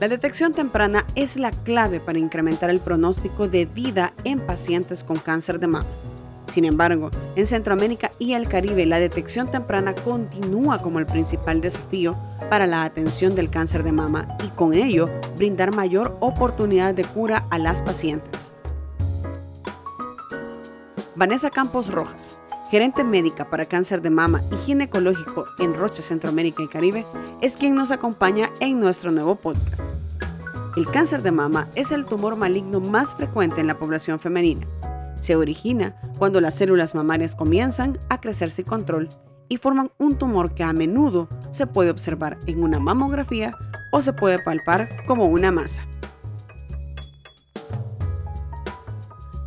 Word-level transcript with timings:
La 0.00 0.06
detección 0.06 0.52
temprana 0.52 1.04
es 1.16 1.36
la 1.36 1.50
clave 1.50 1.98
para 1.98 2.20
incrementar 2.20 2.70
el 2.70 2.78
pronóstico 2.78 3.48
de 3.48 3.66
vida 3.66 4.12
en 4.22 4.38
pacientes 4.38 5.02
con 5.02 5.18
cáncer 5.18 5.58
de 5.58 5.66
mama. 5.66 5.86
Sin 6.52 6.64
embargo, 6.64 7.10
en 7.34 7.48
Centroamérica 7.48 8.12
y 8.20 8.34
el 8.34 8.46
Caribe 8.46 8.86
la 8.86 9.00
detección 9.00 9.50
temprana 9.50 9.96
continúa 9.96 10.80
como 10.82 11.00
el 11.00 11.06
principal 11.06 11.60
desafío 11.60 12.16
para 12.48 12.68
la 12.68 12.84
atención 12.84 13.34
del 13.34 13.50
cáncer 13.50 13.82
de 13.82 13.90
mama 13.90 14.36
y 14.44 14.48
con 14.50 14.72
ello 14.72 15.10
brindar 15.36 15.74
mayor 15.74 16.16
oportunidad 16.20 16.94
de 16.94 17.04
cura 17.04 17.48
a 17.50 17.58
las 17.58 17.82
pacientes. 17.82 18.52
Vanessa 21.16 21.50
Campos 21.50 21.92
Rojas, 21.92 22.38
gerente 22.70 23.02
médica 23.02 23.50
para 23.50 23.64
cáncer 23.64 24.00
de 24.00 24.10
mama 24.10 24.42
y 24.52 24.56
ginecológico 24.58 25.46
en 25.58 25.74
Roche, 25.74 26.02
Centroamérica 26.02 26.62
y 26.62 26.68
Caribe, 26.68 27.04
es 27.40 27.56
quien 27.56 27.74
nos 27.74 27.90
acompaña 27.90 28.50
en 28.60 28.78
nuestro 28.78 29.10
nuevo 29.10 29.34
podcast. 29.34 29.87
El 30.78 30.86
cáncer 30.86 31.22
de 31.22 31.32
mama 31.32 31.66
es 31.74 31.90
el 31.90 32.04
tumor 32.06 32.36
maligno 32.36 32.78
más 32.78 33.12
frecuente 33.16 33.60
en 33.60 33.66
la 33.66 33.80
población 33.80 34.20
femenina. 34.20 34.64
Se 35.20 35.34
origina 35.34 36.00
cuando 36.18 36.40
las 36.40 36.54
células 36.54 36.94
mamarias 36.94 37.34
comienzan 37.34 37.98
a 38.08 38.20
crecer 38.20 38.48
sin 38.48 38.64
control 38.64 39.08
y 39.48 39.56
forman 39.56 39.90
un 39.98 40.18
tumor 40.18 40.54
que 40.54 40.62
a 40.62 40.72
menudo 40.72 41.28
se 41.50 41.66
puede 41.66 41.90
observar 41.90 42.38
en 42.46 42.62
una 42.62 42.78
mamografía 42.78 43.56
o 43.90 44.00
se 44.02 44.12
puede 44.12 44.38
palpar 44.38 45.04
como 45.04 45.24
una 45.24 45.50
masa. 45.50 45.84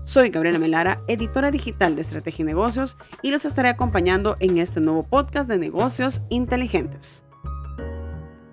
Soy 0.04 0.32
Gabriela 0.32 0.60
Melara, 0.60 1.02
editora 1.08 1.50
digital 1.50 1.96
de 1.96 2.02
Estrategia 2.02 2.44
y 2.44 2.46
Negocios, 2.48 2.98
y 3.22 3.32
los 3.32 3.46
estaré 3.46 3.70
acompañando 3.70 4.36
en 4.42 4.58
este 4.58 4.82
nuevo 4.82 5.04
podcast 5.04 5.48
de 5.48 5.58
negocios 5.58 6.24
inteligentes. 6.28 7.24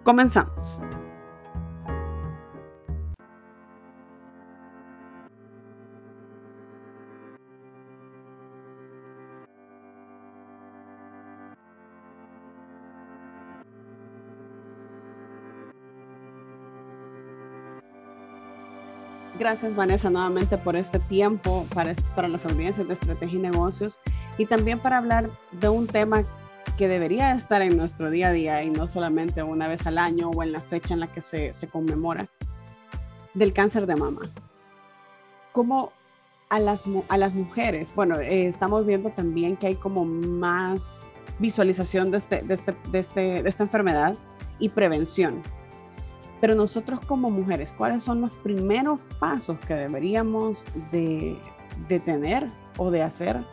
Comenzamos. 0.04 0.80
Gracias 19.38 19.76
Vanessa 19.76 20.10
nuevamente 20.10 20.58
por 20.58 20.74
este 20.74 20.98
tiempo 20.98 21.64
para, 21.72 21.94
para 22.16 22.26
las 22.26 22.44
audiencias 22.44 22.88
de 22.88 22.94
estrategia 22.94 23.38
y 23.38 23.42
negocios 23.42 24.00
y 24.36 24.46
también 24.46 24.80
para 24.80 24.98
hablar 24.98 25.30
de 25.52 25.68
un 25.68 25.86
tema 25.86 26.24
que 26.76 26.88
debería 26.88 27.32
estar 27.34 27.62
en 27.62 27.76
nuestro 27.76 28.10
día 28.10 28.28
a 28.28 28.32
día 28.32 28.64
y 28.64 28.70
no 28.70 28.88
solamente 28.88 29.44
una 29.44 29.68
vez 29.68 29.86
al 29.86 29.98
año 29.98 30.30
o 30.30 30.42
en 30.42 30.50
la 30.50 30.60
fecha 30.60 30.92
en 30.92 31.00
la 31.00 31.12
que 31.12 31.22
se, 31.22 31.52
se 31.52 31.68
conmemora, 31.68 32.28
del 33.32 33.52
cáncer 33.52 33.86
de 33.86 33.94
mama. 33.94 34.22
Como 35.52 35.92
a 36.48 36.58
las, 36.58 36.82
a 37.08 37.16
las 37.16 37.32
mujeres, 37.32 37.94
bueno, 37.94 38.18
eh, 38.18 38.46
estamos 38.46 38.86
viendo 38.86 39.10
también 39.10 39.56
que 39.56 39.68
hay 39.68 39.74
como 39.76 40.04
más 40.04 41.08
visualización 41.38 42.10
de, 42.10 42.16
este, 42.18 42.42
de, 42.42 42.54
este, 42.54 42.74
de, 42.90 42.98
este, 42.98 43.42
de 43.42 43.48
esta 43.48 43.62
enfermedad 43.62 44.16
y 44.58 44.70
prevención. 44.70 45.42
Pero 46.40 46.54
nosotros 46.54 47.00
como 47.00 47.30
mujeres, 47.30 47.74
¿cuáles 47.76 48.02
son 48.02 48.20
los 48.20 48.34
primeros 48.36 49.00
pasos 49.18 49.58
que 49.66 49.74
deberíamos 49.74 50.64
de, 50.92 51.36
tener 52.04 52.48
o 52.76 52.90
de 52.90 53.02
hacer 53.02 53.44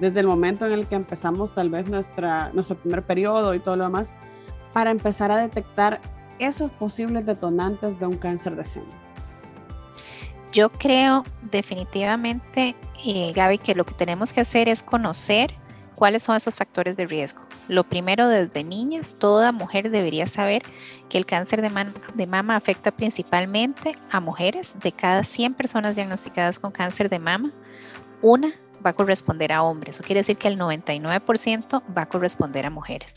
desde 0.00 0.20
el 0.20 0.26
momento 0.26 0.66
en 0.66 0.72
el 0.72 0.86
que 0.86 0.94
empezamos 0.94 1.54
tal 1.54 1.70
vez 1.70 1.88
nuestra, 1.88 2.50
nuestro 2.52 2.76
primer 2.76 3.02
periodo 3.02 3.54
y 3.54 3.58
todo 3.58 3.76
lo 3.76 3.84
demás 3.84 4.12
para 4.72 4.90
empezar 4.90 5.32
a 5.32 5.38
detectar 5.38 6.00
esos 6.38 6.70
posibles 6.72 7.24
detonantes 7.24 7.98
de 7.98 8.06
un 8.06 8.16
cáncer 8.16 8.56
de 8.56 8.64
seno? 8.64 9.06
Yo 10.52 10.70
creo 10.70 11.24
definitivamente, 11.50 12.76
eh, 13.04 13.32
Gaby, 13.34 13.58
que 13.58 13.74
lo 13.74 13.84
que 13.84 13.94
tenemos 13.94 14.32
que 14.32 14.40
hacer 14.40 14.68
es 14.68 14.82
conocer 14.82 15.54
¿Cuáles 15.96 16.22
son 16.22 16.36
esos 16.36 16.54
factores 16.54 16.98
de 16.98 17.06
riesgo? 17.06 17.40
Lo 17.68 17.82
primero, 17.82 18.28
desde 18.28 18.62
niñas, 18.62 19.16
toda 19.18 19.50
mujer 19.50 19.90
debería 19.90 20.26
saber 20.26 20.62
que 21.08 21.16
el 21.16 21.24
cáncer 21.24 21.62
de, 21.62 22.26
mama 22.26 22.54
afecta 22.54 22.90
principalmente 22.90 23.96
a 24.10 24.20
mujeres. 24.20 24.74
De 24.82 24.92
cada 24.92 25.24
100 25.24 25.54
personas 25.54 25.96
diagnosticadas 25.96 26.58
con 26.58 26.70
cáncer 26.70 27.08
de 27.08 27.18
mama, 27.18 27.50
una 28.20 28.52
va 28.84 28.90
a 28.90 28.92
corresponder 28.92 29.52
a 29.52 29.62
hombres. 29.62 29.96
Eso 29.96 30.04
quiere 30.04 30.20
decir 30.20 30.36
que 30.36 30.48
el 30.48 30.58
99% 30.58 31.82
va 31.96 32.02
a 32.02 32.06
corresponder 32.06 32.66
a 32.66 32.70
mujeres. 32.70 33.14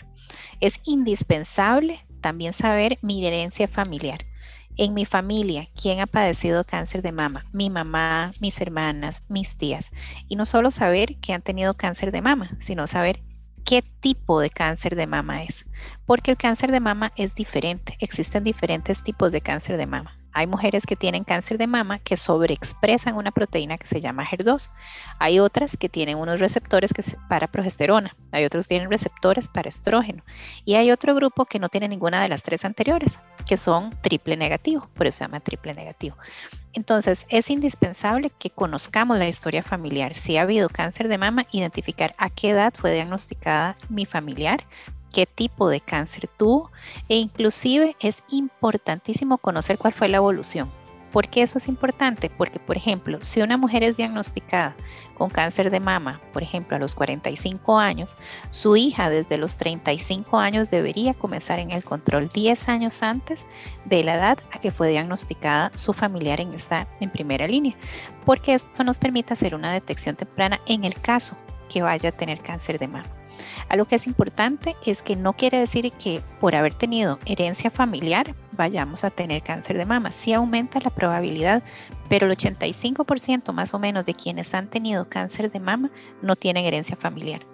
Es 0.62 0.80
indispensable 0.86 2.06
también 2.22 2.54
saber 2.54 2.98
mi 3.02 3.26
herencia 3.28 3.68
familiar 3.68 4.29
en 4.80 4.94
mi 4.94 5.06
familia, 5.06 5.68
¿quién 5.76 6.00
ha 6.00 6.08
padecido 6.08 6.64
cáncer 6.64 7.02
de 7.02 7.12
mama? 7.12 7.46
Mi 7.52 7.70
mamá, 7.70 8.32
mis 8.40 8.62
hermanas, 8.62 9.24
mis 9.28 9.58
tías. 9.58 9.92
Y 10.30 10.38
no 10.38 10.46
solo 10.46 10.72
saber 10.72 11.18
que 11.18 11.34
han 11.34 11.42
tenido 11.42 11.74
cáncer 11.74 12.14
de 12.14 12.22
mama, 12.22 12.52
sino 12.62 12.88
saber 12.88 13.22
qué 13.66 13.82
tipo 13.82 14.40
de 14.40 14.50
cáncer 14.50 14.96
de 14.96 15.06
mama 15.06 15.44
es. 15.44 15.66
Porque 16.06 16.32
el 16.32 16.38
cáncer 16.38 16.72
de 16.72 16.80
mama 16.80 17.12
es 17.18 17.36
diferente. 17.36 17.98
Existen 18.00 18.46
diferentes 18.46 19.04
tipos 19.04 19.34
de 19.34 19.42
cáncer 19.42 19.76
de 19.76 19.86
mama. 19.86 20.19
Hay 20.34 20.48
mujeres 20.48 20.86
que 20.86 20.96
tienen 20.96 21.24
cáncer 21.24 21.58
de 21.58 21.68
mama 21.68 22.00
que 22.00 22.18
sobreexpresan 22.18 23.16
una 23.16 23.32
proteína 23.32 23.78
que 23.78 23.88
se 23.88 24.02
llama 24.02 24.26
HER2. 24.26 24.70
Hay 25.18 25.40
otras 25.40 25.78
que 25.78 25.90
tienen 25.90 26.18
unos 26.18 26.40
receptores 26.40 26.94
que 26.94 27.04
para 27.28 27.48
progesterona. 27.48 28.16
Hay 28.32 28.46
otros 28.46 28.68
que 28.68 28.76
tienen 28.76 28.90
receptores 28.90 29.50
para 29.50 29.70
estrógeno. 29.70 30.24
Y 30.66 30.76
hay 30.76 30.92
otro 30.92 31.16
grupo 31.16 31.46
que 31.46 31.60
no 31.60 31.70
tiene 31.70 31.88
ninguna 31.88 32.22
de 32.22 32.30
las 32.30 32.44
tres 32.44 32.66
anteriores, 32.66 33.20
que 33.48 33.58
son 33.58 33.96
triple 34.02 34.38
negativo. 34.38 34.88
Por 34.94 35.08
eso 35.08 35.20
se 35.20 35.24
llama 35.24 35.40
triple 35.40 35.74
negativo. 35.74 36.16
Entonces, 36.74 37.26
es 37.30 37.50
indispensable 37.50 38.32
que 38.38 38.52
conozcamos 38.52 39.18
la 39.18 39.28
historia 39.28 39.64
familiar. 39.64 40.14
Si 40.14 40.38
ha 40.38 40.44
habido 40.44 40.70
cáncer 40.70 41.08
de 41.08 41.18
mama, 41.18 41.48
identificar 41.52 42.14
a 42.18 42.30
qué 42.30 42.52
edad 42.52 42.74
fue 42.76 42.94
diagnosticada 42.94 43.76
mi 43.90 44.06
familiar, 44.06 44.64
qué 45.14 45.26
tipo 45.26 45.70
de 45.70 45.82
cáncer 45.82 46.30
tuvo 46.38 46.72
e 47.08 47.16
inclusive 47.16 47.96
es 48.00 48.24
importantísimo 48.30 49.38
conocer 49.38 49.78
cuál 49.78 49.94
fue 49.94 50.10
la 50.10 50.18
evolución. 50.18 50.72
¿Por 51.12 51.28
qué 51.28 51.42
eso 51.42 51.58
es 51.58 51.68
importante? 51.68 52.30
Porque, 52.30 52.60
por 52.60 52.78
ejemplo, 52.78 53.18
si 53.22 53.42
una 53.42 53.58
mujer 53.58 53.82
es 53.82 53.98
diagnosticada 53.98 54.76
con 55.16 55.32
cáncer 55.32 55.72
de 55.72 55.80
mama, 55.80 56.22
por 56.34 56.44
ejemplo, 56.44 56.76
a 56.76 56.80
los 56.80 56.94
45 56.94 57.80
años, 57.80 58.16
su 58.52 58.76
hija 58.76 59.10
desde 59.10 59.40
los 59.40 59.58
35 59.58 60.38
años 60.38 60.70
debería 60.70 61.16
comenzar 61.16 61.60
en 61.60 61.72
el 61.72 61.84
control 61.84 62.30
10 62.32 62.70
años 62.70 63.02
antes 63.02 63.48
de 63.86 64.04
la 64.04 64.16
edad 64.16 64.38
a 64.52 64.60
que 64.60 64.70
fue 64.70 64.90
diagnosticada 64.90 65.72
su 65.74 65.94
familiar 65.94 66.40
en 66.42 66.54
esta 66.54 66.88
en 67.00 67.10
primera 67.10 67.48
línea, 67.48 67.76
porque 68.24 68.54
esto 68.54 68.84
nos 68.84 69.00
permite 69.00 69.34
hacer 69.34 69.56
una 69.56 69.74
detección 69.74 70.16
temprana 70.16 70.60
en 70.68 70.86
el 70.86 70.94
caso 70.94 71.36
que 71.70 71.82
vaya 71.82 72.10
a 72.10 72.14
tener 72.14 72.40
cáncer 72.42 72.78
de 72.78 72.88
mama. 72.88 73.19
Algo 73.70 73.86
que 73.86 73.96
es 73.96 74.08
importante 74.08 74.76
es 74.86 75.02
que 75.02 75.16
no 75.16 75.34
quiere 75.34 75.60
decir 75.60 75.92
que 75.94 76.22
por 76.40 76.56
haber 76.56 76.74
tenido 76.74 77.20
herencia 77.26 77.72
familiar 77.72 78.36
vayamos 78.56 79.04
a 79.04 79.10
tener 79.10 79.42
cáncer 79.42 79.78
de 79.78 79.86
mama. 79.86 80.12
Sí 80.12 80.34
aumenta 80.34 80.80
la 80.80 80.90
probabilidad, 80.90 81.64
pero 82.10 82.28
el 82.28 82.38
85% 82.38 83.54
más 83.54 83.74
o 83.74 83.80
menos 83.80 84.06
de 84.06 84.14
quienes 84.14 84.54
han 84.54 84.70
tenido 84.70 85.10
cáncer 85.10 85.52
de 85.52 85.60
mama 85.60 85.92
no 86.22 86.36
tienen 86.36 86.66
herencia 86.66 86.96
familiar. 86.96 87.46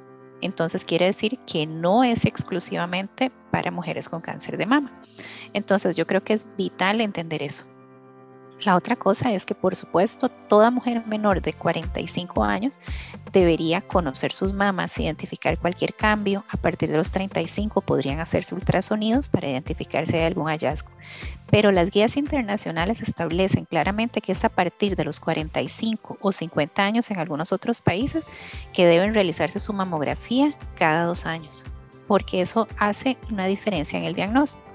Entonces 0.41 0.83
quiere 0.83 1.05
decir 1.05 1.39
que 1.47 1.65
no 1.65 2.03
es 2.03 2.25
exclusivamente 2.25 3.31
para 3.51 3.71
mujeres 3.71 4.09
con 4.09 4.21
cáncer 4.21 4.57
de 4.57 4.65
mama. 4.65 4.91
Entonces 5.53 5.95
yo 5.95 6.05
creo 6.05 6.23
que 6.23 6.33
es 6.33 6.45
vital 6.57 7.01
entender 7.01 7.41
eso. 7.41 7.65
La 8.61 8.75
otra 8.75 8.95
cosa 8.95 9.33
es 9.33 9.45
que, 9.45 9.53
por 9.53 9.75
supuesto, 9.75 10.29
toda 10.29 10.71
mujer 10.71 11.05
menor 11.05 11.41
de 11.41 11.53
45 11.53 12.43
años 12.43 12.79
debería 13.33 13.81
conocer 13.81 14.31
sus 14.31 14.53
mamas, 14.53 14.97
identificar 14.97 15.59
cualquier 15.59 15.93
cambio. 15.93 16.45
A 16.49 16.57
partir 16.57 16.89
de 16.89 16.97
los 16.97 17.11
35 17.11 17.81
podrían 17.81 18.21
hacerse 18.21 18.55
ultrasonidos 18.55 19.27
para 19.27 19.49
identificar 19.49 20.07
si 20.07 20.15
hay 20.15 20.23
algún 20.23 20.47
hallazgo. 20.47 20.89
Pero 21.51 21.71
las 21.71 21.91
guías 21.91 22.15
internacionales 22.15 23.01
establecen 23.01 23.65
claramente 23.65 24.21
que 24.21 24.31
es 24.31 24.43
a 24.45 24.49
partir 24.49 24.95
de 24.95 25.03
los 25.03 25.19
45 25.19 26.17
o 26.21 26.31
50 26.31 26.81
años 26.83 27.11
en 27.11 27.19
algunos 27.19 27.51
otros 27.51 27.81
países 27.81 28.23
que 28.73 28.87
deben 28.87 29.13
realizarse 29.13 29.59
su 29.59 29.73
mamografía 29.73 30.55
cada 30.77 31.03
dos 31.03 31.25
años, 31.25 31.65
porque 32.07 32.41
eso 32.41 32.67
hace 32.77 33.17
una 33.29 33.45
diferencia 33.45 33.99
en 33.99 34.05
el 34.05 34.15
diagnóstico. 34.15 34.74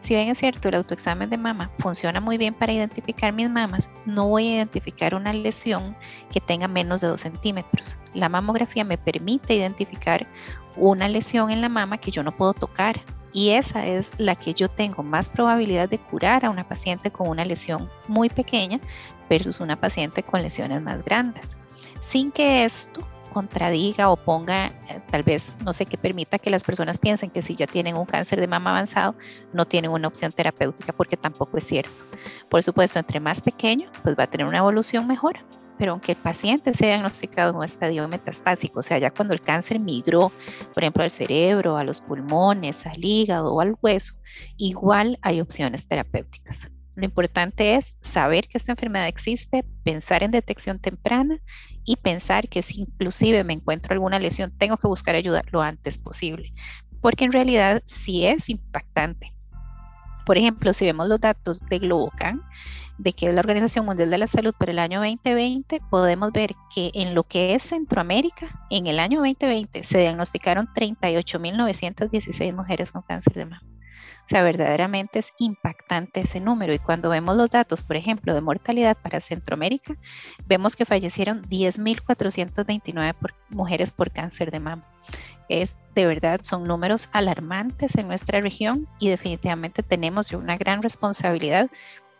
Si 0.00 0.14
bien 0.14 0.28
es 0.28 0.38
cierto, 0.38 0.68
el 0.68 0.76
autoexamen 0.76 1.30
de 1.30 1.38
mama 1.38 1.70
funciona 1.78 2.20
muy 2.20 2.38
bien 2.38 2.54
para 2.54 2.72
identificar 2.72 3.32
mis 3.32 3.50
mamas, 3.50 3.88
no 4.06 4.28
voy 4.28 4.48
a 4.48 4.54
identificar 4.56 5.14
una 5.14 5.32
lesión 5.32 5.96
que 6.30 6.40
tenga 6.40 6.68
menos 6.68 7.00
de 7.00 7.08
2 7.08 7.20
centímetros. 7.20 7.98
La 8.14 8.28
mamografía 8.28 8.84
me 8.84 8.98
permite 8.98 9.54
identificar 9.54 10.26
una 10.76 11.08
lesión 11.08 11.50
en 11.50 11.60
la 11.60 11.68
mama 11.68 11.98
que 11.98 12.10
yo 12.10 12.22
no 12.22 12.32
puedo 12.32 12.54
tocar. 12.54 13.00
Y 13.32 13.50
esa 13.50 13.86
es 13.86 14.18
la 14.18 14.34
que 14.34 14.54
yo 14.54 14.68
tengo 14.68 15.02
más 15.02 15.28
probabilidad 15.28 15.88
de 15.88 15.98
curar 15.98 16.46
a 16.46 16.50
una 16.50 16.66
paciente 16.66 17.10
con 17.10 17.28
una 17.28 17.44
lesión 17.44 17.90
muy 18.08 18.30
pequeña 18.30 18.80
versus 19.28 19.60
una 19.60 19.78
paciente 19.78 20.22
con 20.22 20.42
lesiones 20.42 20.80
más 20.80 21.04
grandes. 21.04 21.56
Sin 22.00 22.32
que 22.32 22.64
esto 22.64 23.06
contradiga 23.28 24.10
o 24.10 24.16
ponga, 24.16 24.66
eh, 24.66 25.00
tal 25.10 25.22
vez, 25.22 25.56
no 25.64 25.72
sé, 25.72 25.86
que 25.86 25.98
permita 25.98 26.38
que 26.38 26.50
las 26.50 26.64
personas 26.64 26.98
piensen 26.98 27.30
que 27.30 27.42
si 27.42 27.54
ya 27.54 27.66
tienen 27.66 27.96
un 27.96 28.06
cáncer 28.06 28.40
de 28.40 28.48
mama 28.48 28.70
avanzado, 28.70 29.14
no 29.52 29.66
tienen 29.66 29.90
una 29.90 30.08
opción 30.08 30.32
terapéutica, 30.32 30.92
porque 30.92 31.16
tampoco 31.16 31.56
es 31.58 31.64
cierto. 31.64 32.04
Por 32.48 32.62
supuesto, 32.62 32.98
entre 32.98 33.20
más 33.20 33.40
pequeño, 33.40 33.90
pues 34.02 34.16
va 34.18 34.24
a 34.24 34.26
tener 34.26 34.46
una 34.46 34.58
evolución 34.58 35.06
mejor, 35.06 35.38
pero 35.78 35.92
aunque 35.92 36.12
el 36.12 36.18
paciente 36.18 36.74
sea 36.74 36.88
diagnosticado 36.88 37.50
en 37.50 37.56
un 37.56 37.64
estadio 37.64 38.06
metastásico, 38.08 38.80
o 38.80 38.82
sea, 38.82 38.98
ya 38.98 39.10
cuando 39.10 39.32
el 39.32 39.40
cáncer 39.40 39.78
migró, 39.78 40.32
por 40.74 40.82
ejemplo, 40.82 41.04
al 41.04 41.10
cerebro, 41.10 41.76
a 41.76 41.84
los 41.84 42.00
pulmones, 42.00 42.86
al 42.86 43.04
hígado 43.04 43.54
o 43.54 43.60
al 43.60 43.76
hueso, 43.80 44.14
igual 44.56 45.18
hay 45.22 45.40
opciones 45.40 45.86
terapéuticas. 45.86 46.68
Lo 46.98 47.04
importante 47.04 47.76
es 47.76 47.96
saber 48.00 48.48
que 48.48 48.58
esta 48.58 48.72
enfermedad 48.72 49.06
existe, 49.06 49.64
pensar 49.84 50.24
en 50.24 50.32
detección 50.32 50.80
temprana 50.80 51.38
y 51.84 51.94
pensar 51.94 52.48
que 52.48 52.60
si 52.60 52.80
inclusive 52.80 53.44
me 53.44 53.52
encuentro 53.52 53.92
alguna 53.92 54.18
lesión, 54.18 54.50
tengo 54.58 54.78
que 54.78 54.88
buscar 54.88 55.14
ayuda 55.14 55.44
lo 55.52 55.62
antes 55.62 55.96
posible, 55.96 56.52
porque 57.00 57.24
en 57.24 57.30
realidad 57.30 57.82
sí 57.84 58.26
es 58.26 58.48
impactante. 58.48 59.32
Por 60.26 60.38
ejemplo, 60.38 60.72
si 60.72 60.86
vemos 60.86 61.06
los 61.06 61.20
datos 61.20 61.60
de 61.70 61.78
Globocan, 61.78 62.42
de 62.98 63.12
que 63.12 63.28
es 63.28 63.34
la 63.34 63.42
Organización 63.42 63.86
Mundial 63.86 64.10
de 64.10 64.18
la 64.18 64.26
Salud 64.26 64.52
para 64.58 64.72
el 64.72 64.80
año 64.80 64.98
2020, 64.98 65.80
podemos 65.90 66.32
ver 66.32 66.56
que 66.74 66.90
en 66.94 67.14
lo 67.14 67.22
que 67.22 67.54
es 67.54 67.62
Centroamérica, 67.62 68.66
en 68.70 68.88
el 68.88 68.98
año 68.98 69.20
2020 69.20 69.84
se 69.84 69.98
diagnosticaron 69.98 70.66
38.916 70.74 72.52
mujeres 72.56 72.90
con 72.90 73.02
cáncer 73.02 73.34
de 73.34 73.44
mama. 73.46 73.77
O 74.28 74.30
sea, 74.30 74.42
verdaderamente 74.42 75.20
es 75.20 75.32
impactante 75.38 76.20
ese 76.20 76.38
número. 76.38 76.74
Y 76.74 76.78
cuando 76.78 77.08
vemos 77.08 77.34
los 77.34 77.48
datos, 77.48 77.82
por 77.82 77.96
ejemplo, 77.96 78.34
de 78.34 78.42
mortalidad 78.42 78.94
para 78.94 79.22
Centroamérica, 79.22 79.96
vemos 80.46 80.76
que 80.76 80.84
fallecieron 80.84 81.48
10.429 81.48 83.14
mujeres 83.48 83.90
por 83.90 84.10
cáncer 84.10 84.50
de 84.50 84.60
mama. 84.60 84.84
Es 85.48 85.76
de 85.94 86.04
verdad, 86.04 86.40
son 86.42 86.64
números 86.64 87.08
alarmantes 87.12 87.94
en 87.96 88.06
nuestra 88.06 88.42
región 88.42 88.86
y 88.98 89.08
definitivamente 89.08 89.82
tenemos 89.82 90.30
una 90.32 90.58
gran 90.58 90.82
responsabilidad 90.82 91.70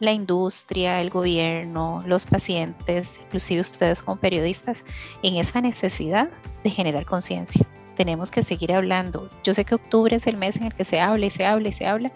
la 0.00 0.12
industria, 0.12 1.02
el 1.02 1.10
gobierno, 1.10 2.02
los 2.06 2.24
pacientes, 2.24 3.20
inclusive 3.20 3.60
ustedes 3.60 4.02
como 4.02 4.18
periodistas, 4.18 4.82
en 5.22 5.36
esa 5.36 5.60
necesidad 5.60 6.30
de 6.64 6.70
generar 6.70 7.04
conciencia 7.04 7.66
tenemos 7.98 8.30
que 8.30 8.44
seguir 8.44 8.72
hablando. 8.72 9.28
Yo 9.42 9.52
sé 9.54 9.64
que 9.64 9.74
octubre 9.74 10.14
es 10.14 10.28
el 10.28 10.36
mes 10.36 10.56
en 10.56 10.62
el 10.62 10.72
que 10.72 10.84
se 10.84 11.00
habla 11.00 11.26
y 11.26 11.30
se 11.30 11.44
habla 11.44 11.68
y 11.68 11.72
se 11.72 11.84
habla, 11.84 12.12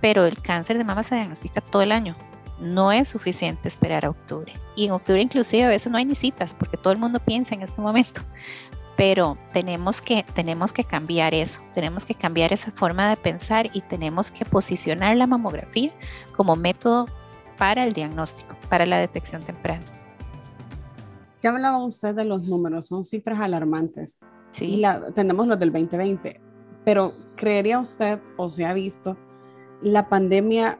pero 0.00 0.24
el 0.24 0.40
cáncer 0.40 0.78
de 0.78 0.84
mama 0.84 1.02
se 1.02 1.14
diagnostica 1.14 1.60
todo 1.60 1.82
el 1.82 1.92
año. 1.92 2.16
No 2.58 2.90
es 2.92 3.08
suficiente 3.08 3.68
esperar 3.68 4.06
a 4.06 4.10
octubre. 4.10 4.54
Y 4.74 4.86
en 4.86 4.92
octubre 4.92 5.20
inclusive 5.20 5.64
a 5.64 5.68
veces 5.68 5.92
no 5.92 5.98
hay 5.98 6.06
ni 6.06 6.14
citas 6.14 6.54
porque 6.54 6.78
todo 6.78 6.94
el 6.94 6.98
mundo 6.98 7.20
piensa 7.20 7.54
en 7.54 7.60
este 7.60 7.82
momento. 7.82 8.22
Pero 8.96 9.36
tenemos 9.52 10.00
que, 10.00 10.24
tenemos 10.34 10.72
que 10.72 10.84
cambiar 10.84 11.34
eso, 11.34 11.60
tenemos 11.74 12.06
que 12.06 12.14
cambiar 12.14 12.54
esa 12.54 12.70
forma 12.70 13.10
de 13.10 13.16
pensar 13.16 13.68
y 13.74 13.82
tenemos 13.82 14.30
que 14.30 14.46
posicionar 14.46 15.16
la 15.18 15.26
mamografía 15.26 15.92
como 16.34 16.56
método 16.56 17.06
para 17.58 17.84
el 17.84 17.92
diagnóstico, 17.92 18.56
para 18.70 18.86
la 18.86 18.98
detección 18.98 19.42
temprana. 19.42 19.84
Ya 21.42 21.50
hablaba 21.50 21.84
usted 21.84 22.14
de 22.14 22.24
los 22.24 22.42
números, 22.44 22.86
son 22.86 23.04
cifras 23.04 23.40
alarmantes. 23.40 24.18
Sí. 24.52 24.76
la, 24.76 25.10
tenemos 25.12 25.46
los 25.46 25.58
del 25.58 25.72
2020, 25.72 26.40
pero 26.84 27.12
¿creería 27.36 27.80
usted 27.80 28.20
o 28.36 28.50
se 28.50 28.64
ha 28.64 28.72
visto 28.72 29.16
la 29.82 30.08
pandemia 30.08 30.78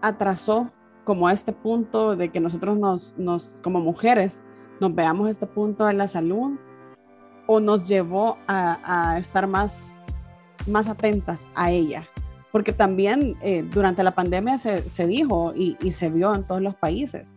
atrasó 0.00 0.70
como 1.04 1.28
a 1.28 1.32
este 1.32 1.52
punto 1.52 2.16
de 2.16 2.30
que 2.30 2.40
nosotros 2.40 2.78
nos, 2.78 3.16
nos, 3.16 3.60
como 3.62 3.80
mujeres, 3.80 4.42
nos 4.80 4.94
veamos 4.94 5.30
este 5.30 5.46
punto 5.46 5.86
de 5.86 5.94
la 5.94 6.08
salud 6.08 6.58
o 7.46 7.60
nos 7.60 7.86
llevó 7.86 8.36
a, 8.48 9.16
estar 9.18 9.46
más, 9.46 10.00
más 10.66 10.88
atentas 10.88 11.46
a 11.54 11.70
ella? 11.70 12.08
Porque 12.50 12.72
también 12.72 13.36
eh, 13.42 13.62
durante 13.62 14.02
la 14.02 14.14
pandemia 14.14 14.58
se, 14.58 15.06
dijo 15.06 15.52
y, 15.54 15.76
y, 15.80 15.92
se 15.92 16.08
vio 16.10 16.34
en 16.34 16.44
todos 16.44 16.62
los 16.62 16.74
países 16.74 17.34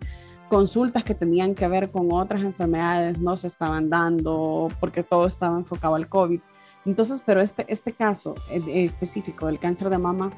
consultas 0.49 1.03
que 1.03 1.13
tenían 1.13 1.55
que 1.55 1.67
ver 1.67 1.91
con 1.91 2.11
otras 2.11 2.41
enfermedades 2.41 3.19
no 3.19 3.37
se 3.37 3.47
estaban 3.47 3.89
dando 3.89 4.67
porque 4.79 5.03
todo 5.03 5.27
estaba 5.27 5.57
enfocado 5.57 5.95
al 5.95 6.07
COVID. 6.07 6.39
Entonces, 6.85 7.21
pero 7.25 7.41
este, 7.41 7.65
este 7.67 7.91
caso 7.91 8.35
específico 8.49 9.47
del 9.47 9.59
cáncer 9.59 9.89
de 9.89 9.97
mama, 9.97 10.31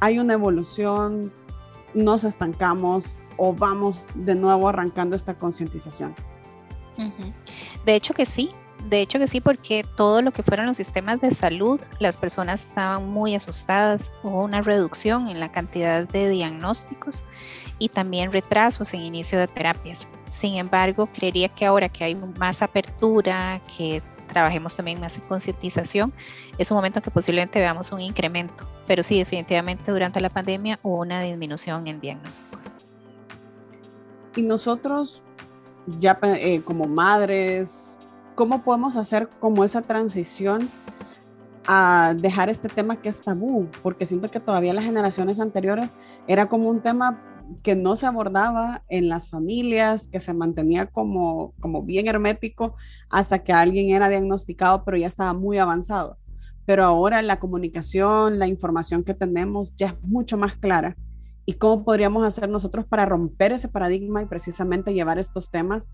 hay 0.00 0.18
una 0.18 0.34
evolución, 0.34 1.32
nos 1.94 2.24
estancamos 2.24 3.16
o 3.36 3.52
vamos 3.52 4.06
de 4.14 4.34
nuevo 4.34 4.68
arrancando 4.68 5.16
esta 5.16 5.34
concientización. 5.34 6.14
De 7.84 7.94
hecho 7.96 8.14
que 8.14 8.26
sí, 8.26 8.50
de 8.88 9.00
hecho 9.00 9.18
que 9.18 9.26
sí, 9.26 9.40
porque 9.40 9.84
todo 9.96 10.22
lo 10.22 10.32
que 10.32 10.42
fueron 10.42 10.66
los 10.66 10.76
sistemas 10.76 11.20
de 11.20 11.30
salud, 11.30 11.80
las 11.98 12.16
personas 12.16 12.64
estaban 12.64 13.08
muy 13.08 13.34
asustadas, 13.34 14.10
hubo 14.22 14.42
una 14.42 14.62
reducción 14.62 15.28
en 15.28 15.40
la 15.40 15.50
cantidad 15.52 16.06
de 16.06 16.28
diagnósticos 16.28 17.22
y 17.78 17.88
también 17.88 18.32
retrasos 18.32 18.92
en 18.94 19.00
inicio 19.00 19.38
de 19.38 19.48
terapias. 19.48 20.06
Sin 20.28 20.54
embargo, 20.54 21.06
creería 21.06 21.48
que 21.48 21.66
ahora 21.66 21.88
que 21.88 22.04
hay 22.04 22.14
más 22.14 22.62
apertura, 22.62 23.60
que 23.76 24.02
trabajemos 24.28 24.74
también 24.76 25.00
más 25.00 25.16
en 25.16 25.24
concientización, 25.24 26.12
es 26.58 26.70
un 26.70 26.76
momento 26.76 26.98
en 26.98 27.02
que 27.02 27.10
posiblemente 27.10 27.58
veamos 27.58 27.92
un 27.92 28.00
incremento. 28.00 28.66
Pero 28.86 29.02
sí, 29.02 29.18
definitivamente 29.18 29.92
durante 29.92 30.20
la 30.20 30.30
pandemia 30.30 30.80
hubo 30.82 31.00
una 31.00 31.20
disminución 31.20 31.86
en 31.86 32.00
diagnósticos. 32.00 32.72
Y 34.34 34.42
nosotros, 34.42 35.22
ya 36.00 36.18
eh, 36.22 36.62
como 36.64 36.86
madres, 36.86 38.00
¿cómo 38.34 38.62
podemos 38.62 38.96
hacer 38.96 39.28
como 39.40 39.64
esa 39.64 39.82
transición 39.82 40.68
a 41.66 42.14
dejar 42.16 42.48
este 42.48 42.68
tema 42.68 43.00
que 43.00 43.08
es 43.08 43.20
tabú? 43.20 43.68
Porque 43.82 44.06
siento 44.06 44.28
que 44.28 44.40
todavía 44.40 44.74
las 44.74 44.84
generaciones 44.84 45.40
anteriores 45.40 45.90
era 46.26 46.48
como 46.48 46.68
un 46.68 46.80
tema 46.80 47.22
que 47.62 47.74
no 47.76 47.96
se 47.96 48.06
abordaba 48.06 48.82
en 48.88 49.08
las 49.08 49.28
familias, 49.28 50.06
que 50.06 50.20
se 50.20 50.32
mantenía 50.32 50.86
como, 50.86 51.52
como 51.60 51.82
bien 51.82 52.08
hermético 52.08 52.74
hasta 53.10 53.40
que 53.40 53.52
alguien 53.52 53.90
era 53.90 54.08
diagnosticado, 54.08 54.84
pero 54.84 54.96
ya 54.96 55.06
estaba 55.06 55.34
muy 55.34 55.58
avanzado. 55.58 56.16
Pero 56.64 56.84
ahora 56.84 57.20
la 57.22 57.40
comunicación, 57.40 58.38
la 58.38 58.46
información 58.46 59.02
que 59.04 59.14
tenemos 59.14 59.74
ya 59.76 59.88
es 59.88 60.02
mucho 60.02 60.36
más 60.36 60.54
clara. 60.56 60.96
¿Y 61.44 61.54
cómo 61.54 61.84
podríamos 61.84 62.24
hacer 62.24 62.48
nosotros 62.48 62.86
para 62.86 63.06
romper 63.06 63.52
ese 63.52 63.68
paradigma 63.68 64.22
y 64.22 64.26
precisamente 64.26 64.94
llevar 64.94 65.18
estos 65.18 65.50
temas 65.50 65.90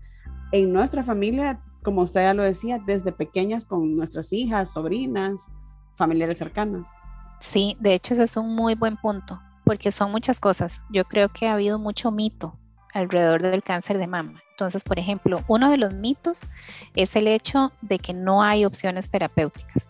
en 0.51 0.71
nuestra 0.71 1.03
familia, 1.03 1.61
como 1.83 2.01
usted 2.01 2.21
ya 2.21 2.33
lo 2.33 2.43
decía, 2.43 2.79
desde 2.85 3.11
pequeñas 3.11 3.65
con 3.65 3.95
nuestras 3.95 4.31
hijas, 4.33 4.71
sobrinas, 4.71 5.51
familiares 5.95 6.37
cercanas? 6.37 6.93
Sí, 7.39 7.77
de 7.79 7.93
hecho 7.93 8.13
ese 8.13 8.23
es 8.23 8.37
un 8.37 8.53
muy 8.55 8.75
buen 8.75 8.97
punto 8.97 9.39
porque 9.69 9.91
son 9.91 10.09
muchas 10.09 10.39
cosas. 10.39 10.81
Yo 10.89 11.05
creo 11.05 11.29
que 11.29 11.47
ha 11.47 11.53
habido 11.53 11.77
mucho 11.77 12.09
mito 12.09 12.57
alrededor 12.91 13.43
del 13.43 13.61
cáncer 13.61 13.99
de 13.99 14.07
mama. 14.07 14.41
Entonces, 14.49 14.83
por 14.83 14.97
ejemplo, 14.97 15.43
uno 15.47 15.69
de 15.69 15.77
los 15.77 15.93
mitos 15.93 16.47
es 16.95 17.15
el 17.15 17.27
hecho 17.27 17.71
de 17.83 17.99
que 17.99 18.11
no 18.11 18.41
hay 18.41 18.65
opciones 18.65 19.11
terapéuticas. 19.11 19.87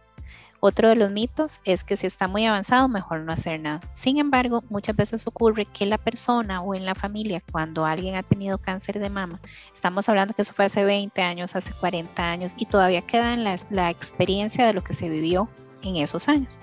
Otro 0.61 0.89
de 0.89 0.95
los 0.95 1.11
mitos 1.11 1.61
es 1.63 1.83
que 1.83 1.95
si 1.95 2.07
está 2.07 2.27
muy 2.27 2.45
avanzado, 2.45 2.89
mejor 2.89 3.21
no 3.21 3.31
hacer 3.31 3.59
nada. 3.59 3.79
Sin 3.93 4.17
embargo, 4.17 4.63
muchas 4.69 4.95
veces 4.95 5.25
ocurre 5.25 5.65
que 5.65 5.85
la 5.85 5.97
persona 5.97 6.61
o 6.61 6.75
en 6.75 6.85
la 6.85 6.95
familia, 6.95 7.41
cuando 7.51 7.85
alguien 7.85 8.15
ha 8.15 8.23
tenido 8.23 8.57
cáncer 8.57 8.99
de 8.99 9.09
mama, 9.09 9.39
estamos 9.73 10.09
hablando 10.09 10.33
que 10.33 10.41
eso 10.41 10.53
fue 10.53 10.65
hace 10.65 10.83
20 10.83 11.21
años, 11.21 11.55
hace 11.55 11.71
40 11.73 12.29
años, 12.29 12.53
y 12.57 12.65
todavía 12.65 13.01
queda 13.01 13.33
en 13.33 13.45
la, 13.45 13.55
la 13.69 13.89
experiencia 13.89 14.65
de 14.65 14.73
lo 14.73 14.83
que 14.83 14.93
se 14.93 15.07
vivió 15.07 15.49
en 15.81 15.97
esos 15.97 16.27
años. 16.27 16.59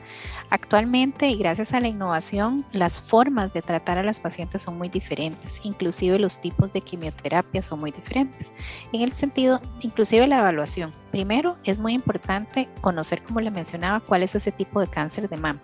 Actualmente 0.51 1.29
y 1.29 1.37
gracias 1.37 1.73
a 1.73 1.81
la 1.81 1.89
innovación, 1.89 2.65
las 2.73 3.01
formas 3.01 3.53
de 3.53 3.63
tratar 3.63 3.99
a 3.99 4.03
las 4.03 4.21
pacientes 4.21 4.63
son 4.63 4.79
muy 4.79 4.89
diferentes, 4.89 5.61
inclusive 5.63 6.19
los 6.19 6.41
tipos 6.41 6.73
de 6.73 6.81
quimioterapia 6.81 7.63
son 7.63 7.81
muy 7.81 7.91
diferentes. 7.91 8.53
En 8.93 9.03
el 9.03 9.13
sentido, 9.13 9.61
inclusive 9.81 10.27
la 10.27 10.39
evaluación. 10.39 10.93
Primero, 11.11 11.57
es 11.65 11.79
muy 11.79 11.95
importante 11.95 12.69
conocer, 12.81 13.23
como 13.23 13.41
le 13.41 13.51
mencionaba, 13.51 14.01
cuál 14.01 14.23
es 14.23 14.35
ese 14.35 14.53
tipo 14.53 14.81
de 14.81 14.89
cáncer 14.89 15.29
de 15.29 15.37
mama, 15.37 15.61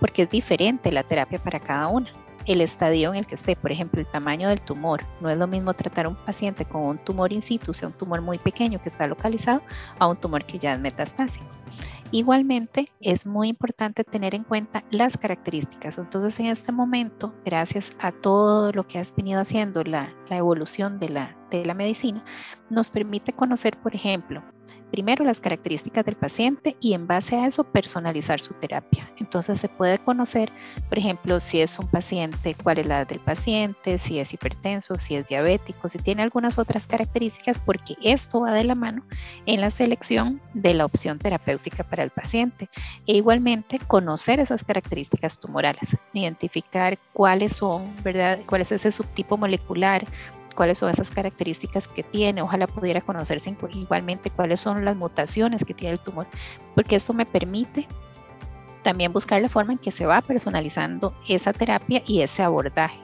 porque 0.00 0.22
es 0.22 0.30
diferente 0.30 0.92
la 0.92 1.02
terapia 1.02 1.38
para 1.38 1.60
cada 1.60 1.88
una 1.88 2.10
el 2.46 2.60
estadio 2.60 3.12
en 3.12 3.18
el 3.18 3.26
que 3.26 3.34
esté, 3.34 3.56
por 3.56 3.72
ejemplo, 3.72 4.00
el 4.00 4.06
tamaño 4.06 4.48
del 4.48 4.60
tumor. 4.60 5.04
No 5.20 5.28
es 5.28 5.36
lo 5.36 5.46
mismo 5.46 5.74
tratar 5.74 6.06
a 6.06 6.08
un 6.10 6.16
paciente 6.16 6.64
con 6.64 6.82
un 6.82 6.98
tumor 6.98 7.32
in 7.32 7.42
situ, 7.42 7.74
sea 7.74 7.88
un 7.88 7.94
tumor 7.94 8.20
muy 8.22 8.38
pequeño 8.38 8.80
que 8.80 8.88
está 8.88 9.06
localizado, 9.06 9.62
a 9.98 10.06
un 10.06 10.16
tumor 10.16 10.44
que 10.44 10.58
ya 10.58 10.72
es 10.72 10.78
metastásico. 10.78 11.44
Igualmente, 12.12 12.92
es 13.00 13.26
muy 13.26 13.48
importante 13.48 14.04
tener 14.04 14.34
en 14.34 14.44
cuenta 14.44 14.84
las 14.90 15.16
características. 15.16 15.98
Entonces, 15.98 16.38
en 16.40 16.46
este 16.46 16.72
momento, 16.72 17.34
gracias 17.44 17.92
a 17.98 18.12
todo 18.12 18.72
lo 18.72 18.86
que 18.86 18.98
has 18.98 19.14
venido 19.14 19.40
haciendo, 19.40 19.82
la, 19.82 20.14
evolución 20.30 20.98
de 20.98 21.08
la, 21.08 21.36
de 21.50 21.64
la 21.64 21.74
medicina, 21.74 22.24
nos 22.70 22.90
permite 22.90 23.32
conocer, 23.32 23.76
por 23.78 23.94
ejemplo, 23.94 24.42
primero 24.90 25.24
las 25.24 25.40
características 25.40 26.04
del 26.04 26.16
paciente 26.16 26.76
y 26.80 26.94
en 26.94 27.06
base 27.06 27.36
a 27.36 27.46
eso 27.46 27.64
personalizar 27.64 28.40
su 28.40 28.54
terapia. 28.54 29.10
Entonces 29.18 29.58
se 29.58 29.68
puede 29.68 29.98
conocer, 29.98 30.50
por 30.88 30.98
ejemplo, 30.98 31.40
si 31.40 31.60
es 31.60 31.78
un 31.78 31.86
paciente, 31.88 32.56
cuál 32.62 32.78
es 32.78 32.86
la 32.86 32.98
edad 32.98 33.08
del 33.08 33.20
paciente, 33.20 33.98
si 33.98 34.18
es 34.18 34.32
hipertenso, 34.32 34.96
si 34.98 35.16
es 35.16 35.28
diabético, 35.28 35.88
si 35.88 35.98
tiene 35.98 36.22
algunas 36.22 36.58
otras 36.58 36.86
características, 36.86 37.58
porque 37.58 37.96
esto 38.02 38.40
va 38.40 38.52
de 38.52 38.64
la 38.64 38.74
mano 38.74 39.04
en 39.46 39.60
la 39.60 39.70
selección 39.70 40.40
de 40.54 40.74
la 40.74 40.84
opción 40.84 41.18
terapéutica 41.18 41.84
para 41.84 42.02
el 42.02 42.10
paciente. 42.10 42.68
E 43.06 43.14
igualmente 43.16 43.78
conocer 43.86 44.40
esas 44.40 44.64
características 44.64 45.38
tumorales, 45.38 45.96
identificar 46.12 46.98
cuáles 47.12 47.56
son, 47.56 47.94
¿verdad? 48.02 48.38
¿Cuál 48.46 48.62
es 48.62 48.72
ese 48.72 48.92
subtipo 48.92 49.36
molecular? 49.36 50.06
Cuáles 50.56 50.78
son 50.78 50.90
esas 50.90 51.10
características 51.10 51.86
que 51.86 52.02
tiene, 52.02 52.42
ojalá 52.42 52.66
pudiera 52.66 53.00
conocerse 53.00 53.56
igualmente 53.72 54.30
cuáles 54.30 54.60
son 54.60 54.84
las 54.84 54.96
mutaciones 54.96 55.64
que 55.64 55.74
tiene 55.74 55.92
el 55.92 56.00
tumor, 56.00 56.26
porque 56.74 56.96
esto 56.96 57.12
me 57.12 57.26
permite 57.26 57.86
también 58.82 59.12
buscar 59.12 59.40
la 59.40 59.48
forma 59.48 59.74
en 59.74 59.78
que 59.78 59.92
se 59.92 60.06
va 60.06 60.20
personalizando 60.20 61.14
esa 61.28 61.52
terapia 61.52 62.02
y 62.06 62.22
ese 62.22 62.42
abordaje. 62.42 62.98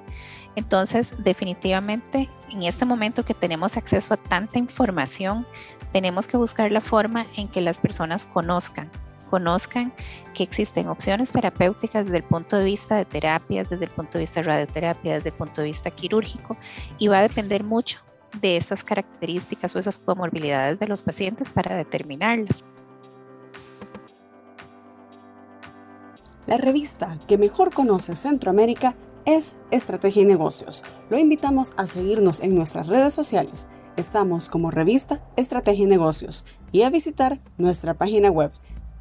Entonces, 0.55 1.15
definitivamente, 1.19 2.29
en 2.51 2.65
este 2.65 2.85
momento 2.85 3.25
que 3.25 3.35
tenemos 3.35 3.77
acceso 3.77 4.13
a 4.15 4.17
tanta 4.17 4.59
información, 4.59 5.47
tenemos 5.93 6.27
que 6.27 6.37
buscar 6.37 6.71
la 6.73 6.81
forma 6.81 7.27
en 7.37 7.49
que 7.49 7.61
las 7.61 7.79
personas 7.79 8.27
conozcan 8.27 8.91
conozcan 9.33 9.95
que 10.35 10.43
existen 10.43 10.89
opciones 10.89 11.33
terapéuticas 11.33 12.05
desde 12.05 12.19
el 12.19 12.23
punto 12.23 12.59
de 12.59 12.65
vista 12.65 12.97
de 12.97 13.07
terapias, 13.07 13.71
desde 13.71 13.87
el 13.87 13.91
punto 13.91 14.19
de 14.19 14.25
vista 14.25 14.41
de 14.41 14.47
radioterapia, 14.47 15.15
desde 15.15 15.31
el 15.31 15.35
punto 15.35 15.63
de 15.63 15.69
vista 15.69 15.91
quirúrgico 15.91 16.59
y 16.99 17.09
va 17.09 17.21
a 17.21 17.23
depender 17.23 17.65
mucho 17.65 17.99
de 18.43 18.59
esas 18.59 18.85
características 18.85 19.75
o 19.75 19.79
esas 19.79 19.99
comorbilidades 19.99 20.79
de 20.79 20.87
los 20.87 21.03
pacientes 21.03 21.49
para 21.49 21.75
determinarlas. 21.75 22.63
La 26.47 26.59
revista 26.59 27.17
que 27.27 27.39
mejor 27.39 27.73
conoce 27.73 28.17
Centroamérica 28.17 28.95
es 29.25 29.57
Estrategia 29.71 30.23
y 30.23 30.27
Negocios. 30.27 30.83
Lo 31.09 31.17
invitamos 31.17 31.73
a 31.79 31.87
seguirnos 31.87 32.41
en 32.41 32.55
nuestras 32.55 32.87
redes 32.87 33.15
sociales. 33.15 33.67
Estamos 33.97 34.51
como 34.51 34.71
revista 34.71 35.23
Estrategia 35.37 35.85
y 35.85 35.87
Negocios 35.87 36.45
y 36.71 36.83
a 36.83 36.91
visitar 36.91 37.41
nuestra 37.57 37.95
página 37.95 38.31
web 38.31 38.53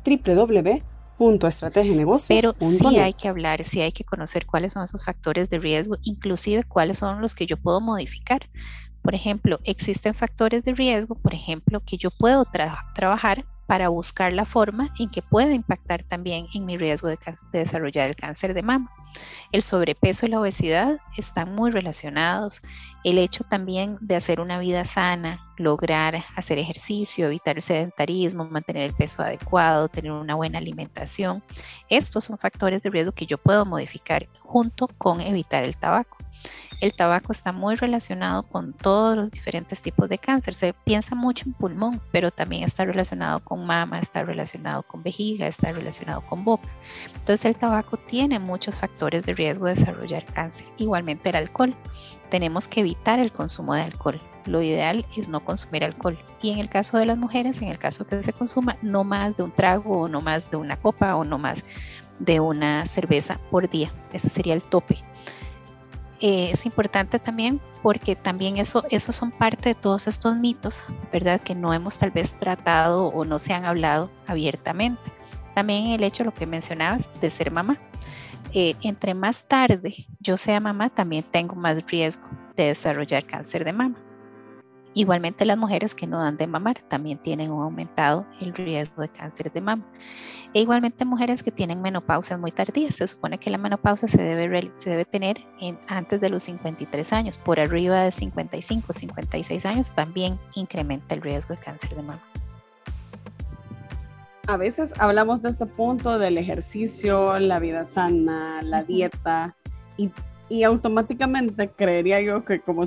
www.estrategienegocios. 0.05 2.27
Pero 2.27 2.55
sí 2.59 2.97
hay 2.97 3.13
que 3.13 3.27
hablar, 3.27 3.63
sí 3.63 3.81
hay 3.81 3.91
que 3.91 4.03
conocer 4.03 4.45
cuáles 4.45 4.73
son 4.73 4.83
esos 4.83 5.05
factores 5.05 5.49
de 5.49 5.59
riesgo, 5.59 5.97
inclusive 6.03 6.63
cuáles 6.63 6.97
son 6.97 7.21
los 7.21 7.35
que 7.35 7.45
yo 7.45 7.57
puedo 7.57 7.81
modificar. 7.81 8.49
Por 9.01 9.15
ejemplo, 9.15 9.59
existen 9.63 10.13
factores 10.13 10.63
de 10.63 10.73
riesgo, 10.73 11.15
por 11.15 11.33
ejemplo, 11.33 11.81
que 11.85 11.97
yo 11.97 12.11
puedo 12.11 12.45
trabajar 12.93 13.45
para 13.71 13.87
buscar 13.87 14.33
la 14.33 14.43
forma 14.43 14.93
en 14.99 15.09
que 15.09 15.21
pueda 15.21 15.53
impactar 15.53 16.03
también 16.03 16.45
en 16.53 16.65
mi 16.65 16.77
riesgo 16.77 17.07
de, 17.07 17.17
desarrollar 17.53 18.09
el 18.09 18.17
cáncer 18.17 18.53
de 18.53 18.63
mama. 18.63 18.91
El 19.53 19.61
sobrepeso 19.61 20.25
y 20.25 20.29
la 20.29 20.41
obesidad 20.41 20.99
están 21.15 21.55
muy 21.55 21.71
relacionados. 21.71 22.61
El 23.05 23.17
hecho 23.17 23.45
también 23.45 23.97
de 24.01 24.17
hacer 24.17 24.41
una 24.41 24.59
vida 24.59 24.83
sana, 24.83 25.39
lograr 25.55 26.21
hacer 26.35 26.57
ejercicio, 26.59 27.27
evitar 27.27 27.55
el 27.55 27.63
sedentarismo, 27.63 28.43
mantener 28.43 28.89
el 28.89 28.93
peso 28.93 29.21
adecuado, 29.21 29.87
tener 29.87 30.11
una 30.11 30.35
buena 30.35 30.57
alimentación, 30.57 31.41
estos 31.87 32.25
son 32.25 32.37
factores 32.37 32.83
de 32.83 32.89
riesgo 32.89 33.13
que 33.13 33.25
yo 33.25 33.37
puedo 33.37 33.65
modificar 33.65 34.27
junto 34.41 34.89
con 34.97 35.21
evitar 35.21 35.63
el 35.63 35.77
tabaco. 35.77 36.17
El 36.81 36.93
tabaco 36.93 37.31
está 37.31 37.51
muy 37.51 37.75
relacionado 37.75 38.41
con 38.41 38.73
todos 38.73 39.15
los 39.15 39.29
diferentes 39.29 39.83
tipos 39.83 40.09
de 40.09 40.17
cáncer. 40.17 40.55
Se 40.55 40.73
piensa 40.73 41.13
mucho 41.13 41.45
en 41.45 41.53
pulmón, 41.53 42.01
pero 42.11 42.31
también 42.31 42.63
está 42.63 42.85
relacionado 42.85 43.39
con 43.39 43.67
mama, 43.67 43.99
está 43.99 44.23
relacionado 44.23 44.81
con 44.81 45.03
vejiga, 45.03 45.45
está 45.45 45.71
relacionado 45.71 46.21
con 46.21 46.43
boca. 46.43 46.67
Entonces 47.13 47.45
el 47.45 47.55
tabaco 47.55 47.97
tiene 47.97 48.39
muchos 48.39 48.79
factores 48.79 49.25
de 49.25 49.33
riesgo 49.33 49.67
de 49.67 49.75
desarrollar 49.75 50.25
cáncer. 50.25 50.65
Igualmente 50.77 51.29
el 51.29 51.35
alcohol. 51.35 51.75
Tenemos 52.31 52.67
que 52.67 52.79
evitar 52.79 53.19
el 53.19 53.31
consumo 53.31 53.75
de 53.75 53.81
alcohol. 53.81 54.19
Lo 54.45 54.63
ideal 54.63 55.05
es 55.15 55.27
no 55.29 55.45
consumir 55.45 55.83
alcohol. 55.83 56.17
Y 56.41 56.49
en 56.49 56.57
el 56.57 56.69
caso 56.69 56.97
de 56.97 57.05
las 57.05 57.17
mujeres, 57.17 57.61
en 57.61 57.67
el 57.67 57.77
caso 57.77 58.07
que 58.07 58.23
se 58.23 58.33
consuma, 58.33 58.77
no 58.81 59.03
más 59.03 59.37
de 59.37 59.43
un 59.43 59.51
trago 59.51 60.01
o 60.01 60.07
no 60.07 60.21
más 60.21 60.49
de 60.49 60.57
una 60.57 60.77
copa 60.77 61.15
o 61.15 61.23
no 61.23 61.37
más 61.37 61.63
de 62.17 62.39
una 62.39 62.87
cerveza 62.87 63.39
por 63.51 63.69
día. 63.69 63.91
Ese 64.13 64.29
sería 64.29 64.53
el 64.53 64.63
tope. 64.63 64.97
Eh, 66.23 66.51
es 66.51 66.67
importante 66.67 67.17
también 67.17 67.59
porque 67.81 68.15
también 68.15 68.57
eso, 68.57 68.85
esos 68.91 69.15
son 69.15 69.31
parte 69.31 69.69
de 69.69 69.75
todos 69.75 70.05
estos 70.05 70.35
mitos, 70.35 70.85
¿verdad? 71.11 71.41
Que 71.41 71.55
no 71.55 71.73
hemos 71.73 71.97
tal 71.97 72.11
vez 72.11 72.33
tratado 72.39 73.07
o 73.07 73.25
no 73.25 73.39
se 73.39 73.53
han 73.53 73.65
hablado 73.65 74.11
abiertamente. 74.27 75.01
También 75.55 75.87
el 75.87 76.03
hecho, 76.03 76.23
lo 76.23 76.33
que 76.33 76.45
mencionabas, 76.45 77.09
de 77.19 77.29
ser 77.31 77.51
mamá. 77.51 77.79
Eh, 78.53 78.75
entre 78.81 79.13
más 79.13 79.45
tarde 79.45 80.07
yo 80.19 80.37
sea 80.37 80.59
mamá, 80.59 80.89
también 80.89 81.23
tengo 81.23 81.55
más 81.55 81.83
riesgo 81.87 82.27
de 82.55 82.65
desarrollar 82.67 83.25
cáncer 83.25 83.65
de 83.65 83.73
mama. 83.73 83.97
Igualmente 84.93 85.45
las 85.45 85.57
mujeres 85.57 85.95
que 85.95 86.05
no 86.05 86.19
dan 86.19 86.37
de 86.37 86.47
mamar 86.47 86.81
también 86.81 87.17
tienen 87.17 87.49
aumentado 87.49 88.27
el 88.41 88.53
riesgo 88.53 89.01
de 89.01 89.09
cáncer 89.09 89.51
de 89.51 89.61
mama. 89.61 89.85
E 90.53 90.59
igualmente 90.59 91.05
mujeres 91.05 91.43
que 91.43 91.51
tienen 91.51 91.81
menopausias 91.81 92.37
muy 92.37 92.51
tardías. 92.51 92.95
Se 92.95 93.07
supone 93.07 93.37
que 93.37 93.49
la 93.49 93.57
menopausia 93.57 94.09
se 94.09 94.21
debe, 94.21 94.71
se 94.75 94.89
debe 94.89 95.05
tener 95.05 95.45
antes 95.87 96.19
de 96.19 96.29
los 96.29 96.43
53 96.43 97.13
años. 97.13 97.37
Por 97.37 97.59
arriba 97.59 98.03
de 98.03 98.11
55, 98.11 98.91
56 98.91 99.65
años 99.65 99.93
también 99.93 100.37
incrementa 100.55 101.15
el 101.15 101.21
riesgo 101.21 101.55
de 101.55 101.61
cáncer 101.61 101.95
de 101.95 102.01
mama. 102.01 102.21
A 104.47 104.57
veces 104.57 104.93
hablamos 104.97 105.41
de 105.41 105.49
este 105.49 105.65
punto 105.65 106.19
del 106.19 106.37
ejercicio, 106.37 107.39
la 107.39 107.59
vida 107.59 107.85
sana, 107.85 108.61
la 108.61 108.83
dieta 108.83 109.55
y, 109.95 110.11
y 110.49 110.63
automáticamente 110.63 111.69
creería 111.69 112.19
yo 112.19 112.43
que 112.43 112.59
como 112.59 112.83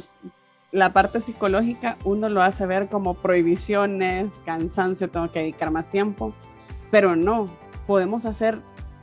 la 0.72 0.92
parte 0.92 1.20
psicológica 1.20 1.96
uno 2.04 2.28
lo 2.28 2.42
hace 2.42 2.66
ver 2.66 2.88
como 2.88 3.14
prohibiciones, 3.14 4.34
cansancio, 4.44 5.08
tengo 5.08 5.30
que 5.30 5.38
dedicar 5.38 5.70
más 5.70 5.88
tiempo, 5.88 6.34
pero 6.94 7.16
no, 7.16 7.48
podemos 7.88 8.24
hacer 8.24 8.60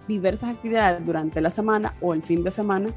diversas 0.07 0.51
actividades 0.51 1.05
durante 1.05 1.41
la 1.41 1.49
semana 1.49 1.93
o 1.99 2.13
el 2.13 2.23
fin 2.23 2.41
de 2.41 2.49
semana 2.49 2.87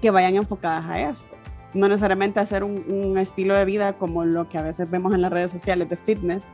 que 0.00 0.10
vayan 0.10 0.34
enfocadas 0.34 0.86
a 0.86 1.10
esto. 1.10 1.36
No 1.74 1.88
necesariamente 1.88 2.40
hacer 2.40 2.64
un, 2.64 3.18
estilo 3.18 3.54
de 3.54 3.66
vida 3.66 3.98
como 3.98 4.24
lo 4.24 4.48
que 4.48 4.56
a 4.56 4.62
veces 4.62 4.90
vemos 4.90 5.12
en 5.12 5.20
las 5.20 5.30
redes 5.30 5.50
sociales 5.50 5.90
de 5.90 5.96
fitness, 5.98 6.48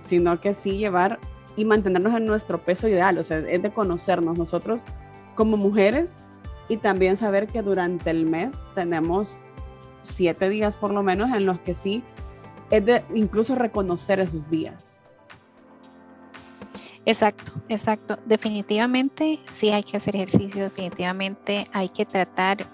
sino 0.00 0.40
que 0.40 0.52
sí 0.52 0.78
llevar 0.78 1.20
y 1.54 1.64
mantenernos 1.64 2.16
en 2.16 2.26
nuestro 2.26 2.64
peso 2.64 2.88
ideal, 2.88 3.16
o 3.18 3.22
sea, 3.22 3.38
es 3.38 3.62
de 3.62 3.70
conocernos 3.70 4.36
nosotros 4.36 4.82
como 5.36 5.56
mujeres 5.56 6.16
y 6.68 6.78
también 6.78 7.14
saber 7.14 7.46
que 7.46 7.62
durante 7.62 8.10
el 8.10 8.26
mes 8.26 8.58
tenemos 8.74 9.38
siete 10.02 10.48
días 10.48 10.76
por 10.76 10.90
lo 10.90 11.04
menos 11.04 11.32
en 11.32 11.46
los 11.46 11.60
que 11.60 11.74
sí 11.74 12.02
es 12.70 12.84
de 12.84 13.04
incluso 13.14 13.54
reconocer 13.54 14.18
esos 14.18 14.50
días. 14.50 14.97
Exacto, 17.08 17.52
exacto. 17.70 18.18
Definitivamente 18.26 19.40
sí 19.50 19.70
hay 19.70 19.82
que 19.82 19.96
hacer 19.96 20.14
ejercicio, 20.14 20.62
definitivamente 20.62 21.66
hay 21.72 21.88
que 21.88 22.04
tratar 22.04 22.66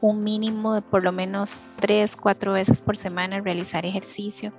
un 0.00 0.22
mínimo 0.22 0.74
de 0.74 0.82
por 0.82 1.02
lo 1.02 1.10
menos 1.10 1.60
tres, 1.80 2.14
cuatro 2.14 2.52
veces 2.52 2.82
por 2.82 2.96
semana 2.96 3.40
realizar 3.40 3.84
ejercicio. 3.84 4.52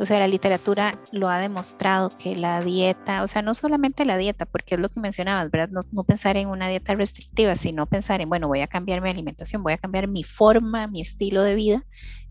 O 0.00 0.06
sea, 0.06 0.18
la 0.18 0.26
literatura 0.26 0.98
lo 1.12 1.28
ha 1.28 1.38
demostrado 1.38 2.10
que 2.18 2.34
la 2.34 2.60
dieta, 2.62 3.22
o 3.22 3.28
sea, 3.28 3.42
no 3.42 3.54
solamente 3.54 4.04
la 4.04 4.16
dieta, 4.16 4.44
porque 4.44 4.74
es 4.74 4.80
lo 4.80 4.88
que 4.88 4.98
mencionabas, 4.98 5.52
¿verdad? 5.52 5.84
No, 5.92 6.02
pensar 6.02 6.36
en 6.36 6.48
una 6.48 6.68
dieta 6.68 6.96
restrictiva, 6.96 7.54
sino 7.54 7.86
pensar 7.86 8.20
en, 8.20 8.28
bueno, 8.28 8.48
voy 8.48 8.60
a 8.60 8.66
cambiar 8.66 9.00
mi 9.00 9.08
alimentación, 9.08 9.62
voy 9.62 9.74
a 9.74 9.78
cambiar 9.78 10.08
mi 10.08 10.24
forma, 10.24 10.88
mi 10.88 11.00
estilo 11.00 11.44
de 11.44 11.54
vida, 11.54 11.84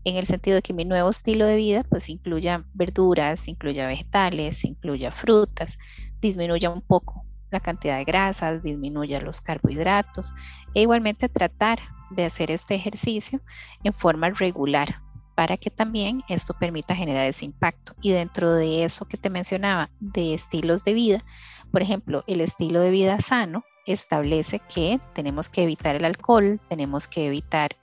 en 0.04 0.16
el 0.16 0.26
sentido 0.26 0.56
de 0.56 0.62
que 0.62 0.74
mi 0.74 0.84
nuevo 0.84 1.08
estilo 1.08 1.46
de 1.46 1.56
vida, 1.56 1.84
pues 1.84 2.10
incluya 2.10 2.66
verduras, 2.74 3.48
incluya 3.48 3.86
vegetales, 3.86 4.62
incluya 4.66 5.10
frutas, 5.10 5.78
disminuya 6.28 6.70
un 6.70 6.80
poco 6.80 7.24
la 7.50 7.60
cantidad 7.60 7.98
de 7.98 8.04
grasas, 8.04 8.62
disminuya 8.62 9.20
los 9.20 9.40
carbohidratos 9.40 10.32
e 10.74 10.80
igualmente 10.80 11.28
tratar 11.28 11.78
de 12.10 12.24
hacer 12.24 12.50
este 12.50 12.74
ejercicio 12.74 13.40
en 13.84 13.92
forma 13.92 14.30
regular, 14.30 15.00
para 15.34 15.56
que 15.56 15.70
también 15.70 16.22
esto 16.28 16.54
permita 16.54 16.96
generar 16.96 17.26
ese 17.26 17.44
impacto. 17.44 17.94
Y 18.00 18.12
dentro 18.12 18.52
de 18.54 18.84
eso 18.84 19.04
que 19.04 19.16
te 19.16 19.30
mencionaba, 19.30 19.90
de 20.00 20.34
estilos 20.34 20.84
de 20.84 20.94
vida, 20.94 21.24
por 21.70 21.82
ejemplo, 21.82 22.24
el 22.26 22.40
estilo 22.40 22.80
de 22.80 22.90
vida 22.90 23.20
sano 23.20 23.64
establece 23.86 24.60
que 24.60 24.98
tenemos 25.14 25.48
que 25.48 25.62
evitar 25.62 25.94
el 25.94 26.04
alcohol, 26.04 26.60
tenemos 26.68 27.06
que 27.06 27.26
evitar 27.26 27.76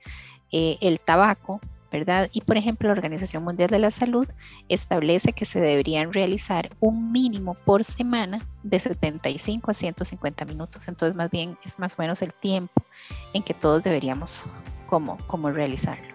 eh, 0.52 0.78
el 0.82 1.00
tabaco, 1.00 1.62
¿verdad? 1.92 2.30
Y 2.32 2.42
por 2.42 2.58
ejemplo, 2.58 2.88
la 2.88 2.94
Organización 2.94 3.44
Mundial 3.44 3.70
de 3.70 3.80
la 3.80 3.92
Salud 3.92 4.28
establece 4.70 5.34
que 5.34 5.46
se 5.46 5.60
deberían 5.60 6.14
realizar 6.14 6.70
un 6.80 7.12
mínimo 7.12 7.54
por 7.66 7.84
semana 7.84 8.40
de 8.64 8.80
75 8.80 9.72
a 9.72 9.74
150 9.74 10.46
minutos. 10.46 10.88
Entonces, 10.88 11.18
más 11.18 11.30
bien 11.30 11.58
es 11.66 11.78
más 11.80 11.96
o 12.00 12.02
menos 12.02 12.22
el 12.22 12.34
tiempo 12.34 12.82
en 13.34 13.44
que 13.44 13.54
todos 13.54 13.84
deberíamos 13.84 14.46
como, 14.88 15.18
como 15.28 15.52
realizarlo. 15.52 16.12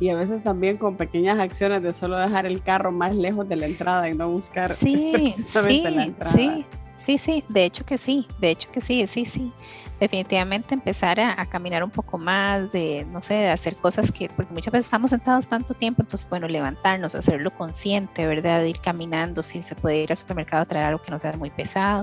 Y 0.00 0.10
a 0.10 0.14
veces 0.14 0.44
también 0.44 0.76
con 0.76 0.96
pequeñas 0.96 1.40
acciones 1.40 1.82
de 1.82 1.92
solo 1.92 2.18
dejar 2.18 2.46
el 2.46 2.62
carro 2.62 2.92
más 2.92 3.14
lejos 3.14 3.48
de 3.48 3.56
la 3.56 3.66
entrada 3.66 4.08
y 4.08 4.14
no 4.14 4.30
buscar 4.30 4.72
sí, 4.72 5.10
precisamente 5.12 5.90
la 5.90 6.04
entrada. 6.04 6.36
Sí, 6.36 6.64
sí, 7.08 7.16
sí, 7.16 7.44
de 7.48 7.64
hecho 7.64 7.86
que 7.86 7.96
sí, 7.96 8.28
de 8.38 8.50
hecho 8.50 8.70
que 8.70 8.82
sí, 8.82 9.06
sí, 9.06 9.24
sí 9.24 9.50
definitivamente 9.98 10.74
empezar 10.74 11.18
a, 11.18 11.44
caminar 11.46 11.82
un 11.82 11.90
poco 11.90 12.18
más, 12.18 12.70
de, 12.70 13.06
no 13.10 13.22
sé, 13.22 13.34
de 13.34 13.48
hacer 13.48 13.76
cosas 13.76 14.12
que, 14.12 14.28
porque 14.28 14.52
muchas 14.52 14.70
veces 14.70 14.86
estamos 14.86 15.08
sentados 15.10 15.48
tanto 15.48 15.72
tiempo, 15.72 16.02
entonces, 16.02 16.28
bueno, 16.28 16.46
levantarnos, 16.46 17.14
hacerlo 17.14 17.50
consciente, 17.56 18.26
¿verdad? 18.26 18.60
De 18.60 18.68
ir 18.68 18.78
caminando, 18.80 19.42
si 19.42 19.62
se 19.62 19.74
puede 19.74 20.02
ir 20.02 20.10
al 20.12 20.18
supermercado 20.18 20.62
a 20.62 20.66
traer 20.66 20.84
algo 20.84 21.02
que 21.02 21.10
no 21.10 21.18
sea 21.18 21.32
muy 21.32 21.50
pesado, 21.50 22.02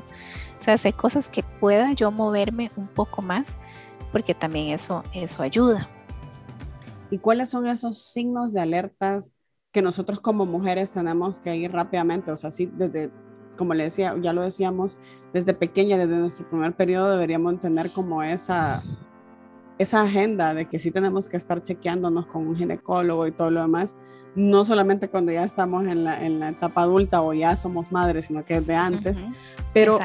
o 0.57 0.61
sea, 0.61 0.73
hacer 0.73 0.95
cosas 0.95 1.29
que 1.29 1.43
pueda 1.43 1.93
yo 1.93 2.11
moverme 2.11 2.71
un 2.75 2.87
poco 2.87 3.21
más, 3.21 3.45
porque 4.11 4.33
también 4.33 4.73
eso, 4.73 5.03
eso 5.13 5.43
ayuda. 5.43 5.87
¿Y 7.11 7.19
cuáles 7.19 7.49
son 7.49 7.67
esos 7.67 7.99
signos 7.99 8.53
de 8.53 8.59
alertas 8.59 9.31
que 9.71 9.83
nosotros 9.83 10.19
como 10.19 10.45
mujeres 10.45 10.91
tenemos 10.91 11.37
que 11.37 11.55
ir 11.55 11.71
rápidamente? 11.71 12.31
O 12.31 12.37
sea, 12.37 12.49
sí, 12.49 12.69
desde 12.73 13.11
como 13.55 13.73
le 13.73 13.85
decía, 13.85 14.15
ya 14.21 14.33
lo 14.33 14.41
decíamos, 14.41 14.97
desde 15.33 15.53
pequeña, 15.53 15.97
desde 15.97 16.15
nuestro 16.15 16.47
primer 16.47 16.73
periodo, 16.73 17.11
deberíamos 17.11 17.59
tener 17.59 17.91
como 17.91 18.23
esa, 18.23 18.83
esa 19.77 20.03
agenda 20.03 20.53
de 20.53 20.67
que 20.67 20.79
sí 20.79 20.91
tenemos 20.91 21.27
que 21.29 21.37
estar 21.37 21.63
chequeándonos 21.63 22.25
con 22.27 22.47
un 22.47 22.55
ginecólogo 22.55 23.27
y 23.27 23.31
todo 23.31 23.51
lo 23.51 23.61
demás, 23.61 23.95
no 24.35 24.63
solamente 24.63 25.09
cuando 25.09 25.31
ya 25.31 25.43
estamos 25.43 25.85
en 25.87 26.03
la, 26.03 26.25
en 26.25 26.39
la 26.39 26.49
etapa 26.49 26.81
adulta 26.81 27.21
o 27.21 27.33
ya 27.33 27.55
somos 27.55 27.91
madres, 27.91 28.25
sino 28.27 28.43
que 28.43 28.59
desde 28.59 28.75
antes. 28.75 29.21
Pero 29.73 29.99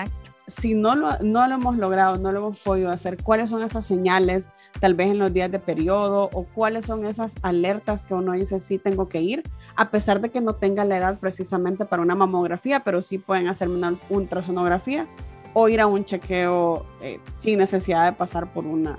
si 0.51 0.75
no 0.75 0.95
lo, 0.95 1.19
no 1.21 1.47
lo 1.47 1.55
hemos 1.55 1.77
logrado, 1.77 2.17
no 2.17 2.33
lo 2.33 2.39
hemos 2.41 2.61
podido 2.61 2.91
hacer, 2.91 3.23
¿cuáles 3.23 3.51
son 3.51 3.63
esas 3.63 3.87
señales, 3.87 4.49
tal 4.81 4.95
vez 4.95 5.11
en 5.11 5.19
los 5.19 5.33
días 5.33 5.51
de 5.51 5.59
periodo, 5.59 6.29
o 6.33 6.45
cuáles 6.45 6.85
son 6.87 7.07
esas 7.07 7.35
alertas 7.43 8.03
que 8.03 8.15
uno 8.15 8.33
dice, 8.33 8.61
sí 8.61 8.79
tengo 8.79 9.09
que 9.09 9.21
ir, 9.23 9.43
a 9.77 9.91
pesar 9.91 10.21
de 10.21 10.31
que 10.31 10.41
no 10.41 10.55
tenga 10.55 10.85
la 10.85 10.99
edad 10.99 11.19
precisamente 11.19 11.85
para 11.85 12.03
una 12.03 12.15
mamografía, 12.15 12.81
pero 12.81 13.01
sí 13.03 13.19
pueden 13.19 13.49
hacerme 13.49 13.77
una 13.77 13.95
ultrasonografía 14.11 15.07
o 15.55 15.69
ir 15.69 15.81
a 15.81 15.87
un 15.87 16.05
chequeo 16.05 16.87
eh, 17.01 17.21
sin 17.33 17.59
necesidad 17.59 18.05
de 18.05 18.13
pasar 18.13 18.53
por 18.53 18.67
una, 18.67 18.99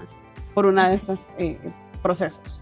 por 0.54 0.66
una 0.66 0.90
de 0.90 0.96
estos 0.96 1.28
eh, 1.38 1.58
procesos? 2.02 2.62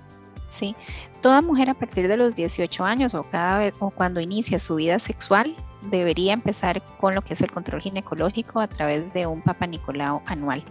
Sí, 0.50 0.76
toda 1.22 1.42
mujer 1.42 1.70
a 1.70 1.74
partir 1.74 2.08
de 2.08 2.18
los 2.18 2.36
18 2.36 2.84
años 2.84 3.14
o 3.14 3.24
cada 3.24 3.60
vez 3.60 3.74
o 3.80 3.92
cuando 3.92 4.20
inicia 4.20 4.60
su 4.60 4.76
vida 4.76 5.00
sexual 5.00 5.56
debería 5.84 6.34
empezar 6.34 6.82
con 6.98 7.16
lo 7.16 7.22
que 7.22 7.34
es 7.34 7.42
el 7.42 7.52
control 7.52 7.82
ginecológico 7.82 8.60
a 8.60 8.68
través 8.68 9.14
de 9.14 9.28
un 9.28 9.42
Papa 9.42 9.68
Nicolau 9.68 10.22
anual. 10.26 10.64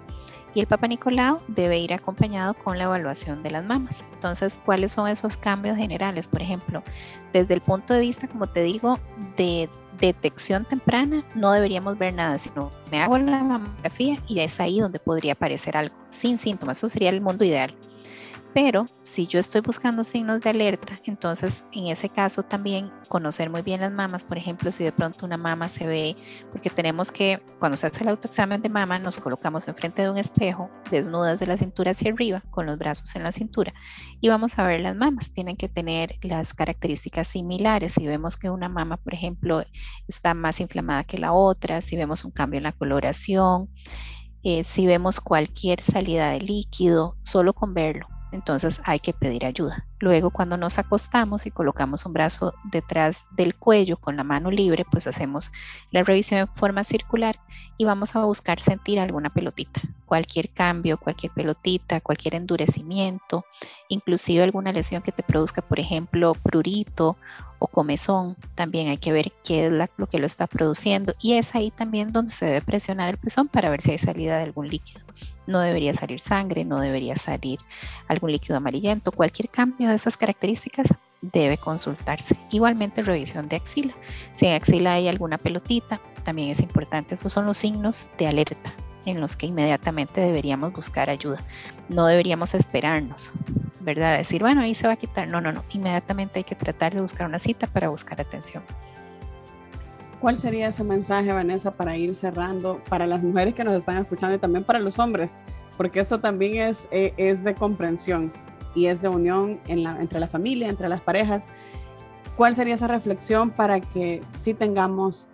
Y 0.55 0.61
el 0.61 0.67
Papa 0.67 0.89
Nicolau 0.89 1.39
debe 1.47 1.79
ir 1.79 1.93
acompañado 1.93 2.55
con 2.55 2.79
la 2.79 2.85
evaluación 2.85 3.43
de 3.43 3.51
las 3.51 3.65
mamas. 3.65 4.05
Entonces, 4.15 4.59
¿cuáles 4.65 4.93
son 4.93 5.09
esos 5.09 5.37
cambios 5.37 5.77
generales? 5.77 6.27
Por 6.27 6.43
ejemplo, 6.43 6.83
desde 7.33 7.55
el 7.55 7.61
punto 7.61 7.95
de 7.95 8.01
vista, 8.01 8.27
como 8.29 8.49
te 8.49 8.63
digo, 8.63 8.99
de 9.37 9.69
detección 10.01 10.65
temprana, 10.65 11.25
no 11.35 11.53
deberíamos 11.53 11.99
ver 11.99 12.15
nada, 12.15 12.39
sino 12.39 12.71
me 12.91 13.03
hago 13.03 13.19
la 13.19 13.43
mamografía 13.45 14.17
y 14.27 14.41
es 14.41 14.59
ahí 14.59 14.81
donde 14.81 14.99
podría 14.99 15.33
aparecer 15.33 15.77
algo 15.77 15.95
sin 16.09 16.39
síntomas. 16.39 16.79
Eso 16.79 16.89
sería 16.89 17.11
el 17.11 17.21
mundo 17.21 17.45
ideal. 17.45 17.75
Pero 18.55 18.87
si 19.03 19.27
yo 19.27 19.39
estoy 19.39 19.61
buscando 19.61 20.03
signos 20.05 20.41
de 20.41 20.51
alerta, 20.51 20.99
entonces 21.05 21.65
en 21.73 21.89
ese 21.89 22.09
caso 22.09 22.43
también 22.43 22.91
conocer 23.09 23.51
muy 23.51 23.63
bien 23.63 23.81
las 23.81 23.93
mamas, 23.93 24.25
por 24.25 24.39
ejemplo, 24.39 24.73
si 24.73 24.85
de 24.85 24.93
pronto 24.93 25.27
una 25.27 25.37
mama 25.37 25.69
se 25.69 25.87
ve, 25.87 26.17
porque 26.51 26.71
tenemos 26.71 27.13
que, 27.13 27.43
cuando 27.59 27.77
se 27.77 27.87
hace 27.87 28.03
el 28.03 28.09
autoexamen 28.09 28.63
de 28.63 28.71
mama, 28.71 28.99
nos 28.99 29.19
colocamos 29.19 29.69
enfrente 29.69 30.03
de 30.03 30.11
un 30.11 30.17
espejo, 30.17 30.71
desnudas 30.91 31.41
de 31.41 31.47
la 31.47 31.59
cintura 31.59 31.91
hacia 31.91 32.11
arriba, 32.11 32.43
con 32.51 32.67
los 32.67 32.79
brazos 32.79 33.15
en 33.17 33.23
la 33.23 33.33
cintura, 33.33 33.75
y 34.21 34.29
vamos 34.29 34.59
a 34.59 34.65
ver 34.65 34.81
las 34.81 34.97
mamas. 34.97 35.33
Tienen 35.33 35.57
que 35.57 35.69
tener 35.69 36.17
las 36.23 36.55
características 36.55 37.29
similares. 37.29 37.93
Si 37.93 38.07
vemos 38.07 38.37
que 38.37 38.51
una 38.51 38.69
mama, 38.69 38.97
por 38.97 39.15
ejemplo, 39.15 39.63
está 40.09 40.35
más 40.35 40.61
inflamada 40.61 41.05
que 41.05 41.19
la 41.19 41.33
otra, 41.33 41.81
si 41.83 41.97
vemos 41.97 42.25
un 42.25 42.31
cambio 42.31 42.59
en 42.59 42.65
la 42.65 42.73
coloración, 42.73 43.69
eh, 44.43 44.65
si 44.65 44.87
vemos 44.87 45.21
cualquier 45.21 45.83
salida 45.83 46.31
de 46.31 46.41
líquido, 46.41 47.17
solo 47.23 47.53
con 47.53 47.75
verlo 47.75 48.18
entonces 48.33 48.81
hay 48.85 49.01
que 49.01 49.13
pedir 49.13 49.45
ayuda. 49.45 49.87
Luego 50.01 50.31
cuando 50.31 50.57
nos 50.57 50.79
acostamos 50.79 51.47
y 51.47 51.51
colocamos 51.51 52.07
un 52.07 52.13
brazo 52.13 52.55
detrás 52.65 53.25
del 53.33 53.55
cuello 53.55 53.97
con 53.97 54.17
la 54.17 54.25
mano 54.25 54.51
libre, 54.51 54.85
pues 54.91 55.07
hacemos 55.07 55.51
la 55.91 56.03
revisión 56.03 56.41
en 56.41 56.49
forma 56.49 56.85
circular 56.85 57.41
y 57.77 57.85
vamos 57.85 58.15
a 58.15 58.25
buscar 58.25 58.61
sentir 58.61 59.01
alguna 59.01 59.31
pelotita, 59.31 59.81
cualquier 60.07 60.51
cambio, 60.51 60.99
cualquier 60.99 61.33
pelotita, 61.33 62.01
cualquier 62.01 62.35
endurecimiento, 62.35 63.45
inclusive 63.89 64.45
alguna 64.45 64.73
lesión 64.73 65.03
que 65.03 65.13
te 65.13 65.23
produzca, 65.23 65.63
por 65.63 65.81
ejemplo, 65.81 66.35
prurito 66.35 67.17
o 67.59 67.67
comezón, 67.67 68.37
también 68.55 68.89
hay 68.89 68.99
que 68.99 69.13
ver 69.13 69.33
qué 69.45 69.67
es 69.67 69.73
lo 69.97 70.07
que 70.07 70.19
lo 70.19 70.27
está 70.27 70.47
produciendo 70.47 71.15
y 71.21 71.35
es 71.35 71.55
ahí 71.55 71.71
también 71.71 72.13
donde 72.13 72.33
se 72.33 72.47
debe 72.47 72.61
presionar 72.61 73.11
el 73.11 73.19
pezón 73.19 73.49
para 73.49 73.71
ver 73.71 73.83
si 73.83 73.93
hay 73.93 73.99
salida 73.99 74.37
de 74.37 74.45
algún 74.45 74.69
líquido 74.69 75.01
no 75.49 75.61
debería 75.61 75.95
salir 75.95 76.21
sangre, 76.21 76.65
no 76.65 76.79
debería 76.79 77.17
salir 77.17 77.59
algún 78.07 78.31
líquido 78.31 78.59
amarillento, 78.59 79.11
cualquier 79.11 79.49
cambio 79.49 79.89
de 79.89 79.97
esas 79.97 80.17
características 80.17 80.89
debe 81.23 81.59
consultarse. 81.59 82.39
Igualmente 82.51 83.03
revisión 83.03 83.49
de 83.49 83.57
axila. 83.57 83.95
Si 84.37 84.47
en 84.47 84.55
axila 84.55 84.93
hay 84.93 85.09
alguna 85.09 85.39
pelotita, 85.39 86.01
también 86.23 86.51
es 86.51 86.61
importante. 86.61 87.15
Esos 87.15 87.33
son 87.33 87.47
los 87.47 87.59
signos 87.59 88.07
de 88.19 88.29
alerta 88.29 88.75
en 89.09 89.21
los 89.21 89.37
que 89.37 89.47
inmediatamente 89.47 90.21
deberíamos 90.21 90.73
buscar 90.73 91.11
ayuda. 91.11 91.39
No 91.89 92.07
deberíamos 92.07 92.55
esperarnos, 92.55 93.33
¿verdad? 93.81 94.19
Decir, 94.19 94.43
bueno, 94.43 94.61
ahí 94.61 94.75
se 94.75 94.87
va 94.87 94.95
a 94.95 94.97
quitar. 94.97 95.29
No, 95.29 95.41
no, 95.41 95.51
no. 95.53 95.65
Inmediatamente 95.71 96.41
hay 96.41 96.45
que 96.45 96.55
tratar 96.55 96.95
de 96.95 97.01
buscar 97.01 97.27
una 97.27 97.39
cita 97.39 97.67
para 97.67 97.89
buscar 97.89 98.21
atención. 98.21 98.63
¿Cuál 100.21 100.37
sería 100.37 100.69
ese 100.69 100.85
mensaje, 100.85 101.33
Vanessa, 101.33 101.71
para 101.71 101.97
ir 101.97 102.15
cerrando 102.17 102.83
para 102.89 103.07
las 103.07 103.23
mujeres 103.23 103.55
que 103.55 103.65
nos 103.65 103.75
están 103.75 103.99
escuchando 103.99 104.35
y 104.37 104.39
también 104.39 104.65
para 104.65 104.81
los 104.81 104.99
hombres? 104.99 105.39
Porque 105.77 106.01
esto 106.01 106.21
también 106.21 106.57
es, 106.57 106.89
eh, 106.91 107.15
es 107.17 107.43
de 107.45 107.55
comprensión 107.55 108.33
y 108.75 108.87
es 108.87 109.01
de 109.01 109.09
unión 109.09 109.61
en 109.69 109.85
la, 109.85 110.01
entre 110.01 110.19
la 110.19 110.27
familia, 110.27 110.69
entre 110.69 110.89
las 110.89 111.01
parejas. 111.01 111.47
¿Cuál 112.37 112.55
sería 112.55 112.75
esa 112.75 112.89
reflexión 112.89 113.51
para 113.51 113.81
que 113.81 114.21
sí 114.33 114.55
tengamos 114.55 115.31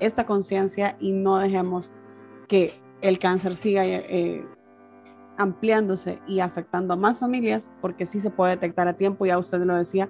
esta 0.00 0.26
conciencia 0.26 0.96
y 0.98 1.12
no 1.12 1.38
dejemos 1.38 1.92
que 2.48 2.72
el 3.02 3.18
cáncer 3.18 3.54
siga 3.56 3.84
eh, 3.84 4.44
ampliándose 5.36 6.20
y 6.26 6.40
afectando 6.40 6.94
a 6.94 6.96
más 6.96 7.18
familias? 7.20 7.70
Porque 7.80 8.06
sí 8.06 8.20
se 8.20 8.30
puede 8.30 8.52
detectar 8.52 8.88
a 8.88 8.94
tiempo, 8.94 9.26
ya 9.26 9.38
usted 9.38 9.60
lo 9.60 9.74
decía, 9.74 10.08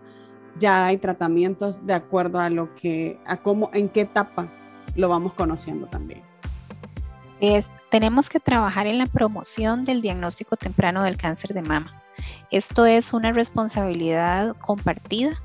ya 0.59 0.87
hay 0.87 0.99
tratamientos 0.99 1.87
de 1.87 1.95
acuerdo 1.95 2.39
a 2.39 2.51
lo 2.51 2.75
que, 2.75 3.19
a 3.27 3.39
cómo, 3.39 3.71
en 3.73 3.89
qué 3.89 4.03
etapa 4.03 4.49
lo 4.95 5.09
vamos 5.09 5.35
conociendo 5.35 5.87
también. 5.87 6.23
Es, 7.41 7.73
tenemos 7.91 8.29
que 8.29 8.39
trabajar 8.39 8.87
en 8.87 8.99
la 8.99 9.07
promoción 9.07 9.85
del 9.85 10.01
diagnóstico 10.01 10.57
temprano 10.57 11.03
del 11.03 11.17
cáncer 11.17 11.55
de 11.55 11.63
mama. 11.63 12.01
Esto 12.51 12.87
es 12.87 13.13
una 13.13 13.33
responsabilidad 13.33 14.55
compartida, 14.59 15.43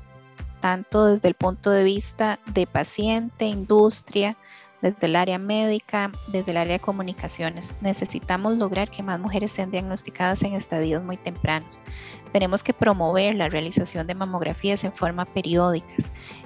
tanto 0.60 1.06
desde 1.06 1.28
el 1.28 1.34
punto 1.34 1.70
de 1.70 1.82
vista 1.82 2.38
de 2.52 2.66
paciente, 2.66 3.46
industria, 3.46 4.36
desde 4.82 5.06
el 5.06 5.16
área 5.16 5.38
médica, 5.38 6.12
desde 6.28 6.52
el 6.52 6.56
área 6.58 6.74
de 6.74 6.80
comunicaciones. 6.80 7.72
Necesitamos 7.80 8.56
lograr 8.56 8.90
que 8.90 9.02
más 9.02 9.20
mujeres 9.20 9.52
sean 9.52 9.70
diagnosticadas 9.70 10.42
en 10.42 10.54
estadios 10.54 11.02
muy 11.02 11.16
tempranos. 11.16 11.80
Tenemos 12.32 12.62
que 12.62 12.74
promover 12.74 13.34
la 13.34 13.48
realización 13.48 14.06
de 14.06 14.14
mamografías 14.14 14.84
en 14.84 14.92
forma 14.92 15.24
periódica 15.24 15.94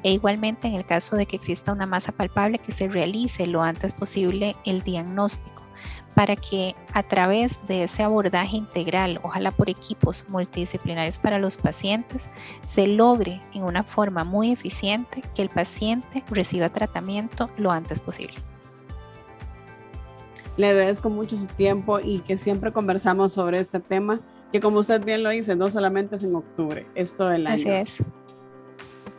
e 0.02 0.12
igualmente 0.12 0.68
en 0.68 0.74
el 0.74 0.86
caso 0.86 1.16
de 1.16 1.26
que 1.26 1.36
exista 1.36 1.72
una 1.72 1.86
masa 1.86 2.12
palpable 2.12 2.58
que 2.58 2.72
se 2.72 2.88
realice 2.88 3.46
lo 3.46 3.62
antes 3.62 3.94
posible 3.94 4.56
el 4.64 4.82
diagnóstico 4.82 5.61
para 6.14 6.36
que 6.36 6.74
a 6.92 7.02
través 7.02 7.58
de 7.66 7.84
ese 7.84 8.02
abordaje 8.02 8.56
integral, 8.56 9.20
ojalá 9.22 9.50
por 9.50 9.70
equipos 9.70 10.24
multidisciplinarios 10.28 11.18
para 11.18 11.38
los 11.38 11.56
pacientes, 11.56 12.28
se 12.62 12.86
logre 12.86 13.40
en 13.54 13.64
una 13.64 13.82
forma 13.82 14.24
muy 14.24 14.52
eficiente 14.52 15.22
que 15.34 15.42
el 15.42 15.48
paciente 15.48 16.22
reciba 16.30 16.68
tratamiento 16.68 17.50
lo 17.56 17.70
antes 17.70 18.00
posible. 18.00 18.34
Le 20.56 20.68
agradezco 20.68 21.08
mucho 21.08 21.38
su 21.38 21.46
tiempo 21.46 21.98
y 21.98 22.20
que 22.20 22.36
siempre 22.36 22.72
conversamos 22.72 23.32
sobre 23.32 23.58
este 23.58 23.80
tema, 23.80 24.20
que 24.52 24.60
como 24.60 24.80
usted 24.80 25.02
bien 25.02 25.22
lo 25.22 25.30
dice, 25.30 25.56
no 25.56 25.70
solamente 25.70 26.16
es 26.16 26.24
en 26.24 26.34
octubre, 26.34 26.86
es 26.94 27.16
todo 27.16 27.32
el 27.32 27.46
año. 27.46 27.54
Así 27.54 27.70
es. 27.70 27.96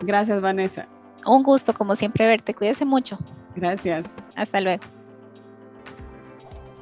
Gracias, 0.01 0.39
Vanessa. 0.41 0.87
Un 1.25 1.41
gusto, 1.41 1.73
como 1.73 1.95
siempre, 1.95 2.27
verte. 2.27 2.53
Cuídese 2.53 2.85
mucho. 2.85 3.17
Gracias. 3.55 4.05
Hasta 4.35 4.61
luego. 4.61 4.83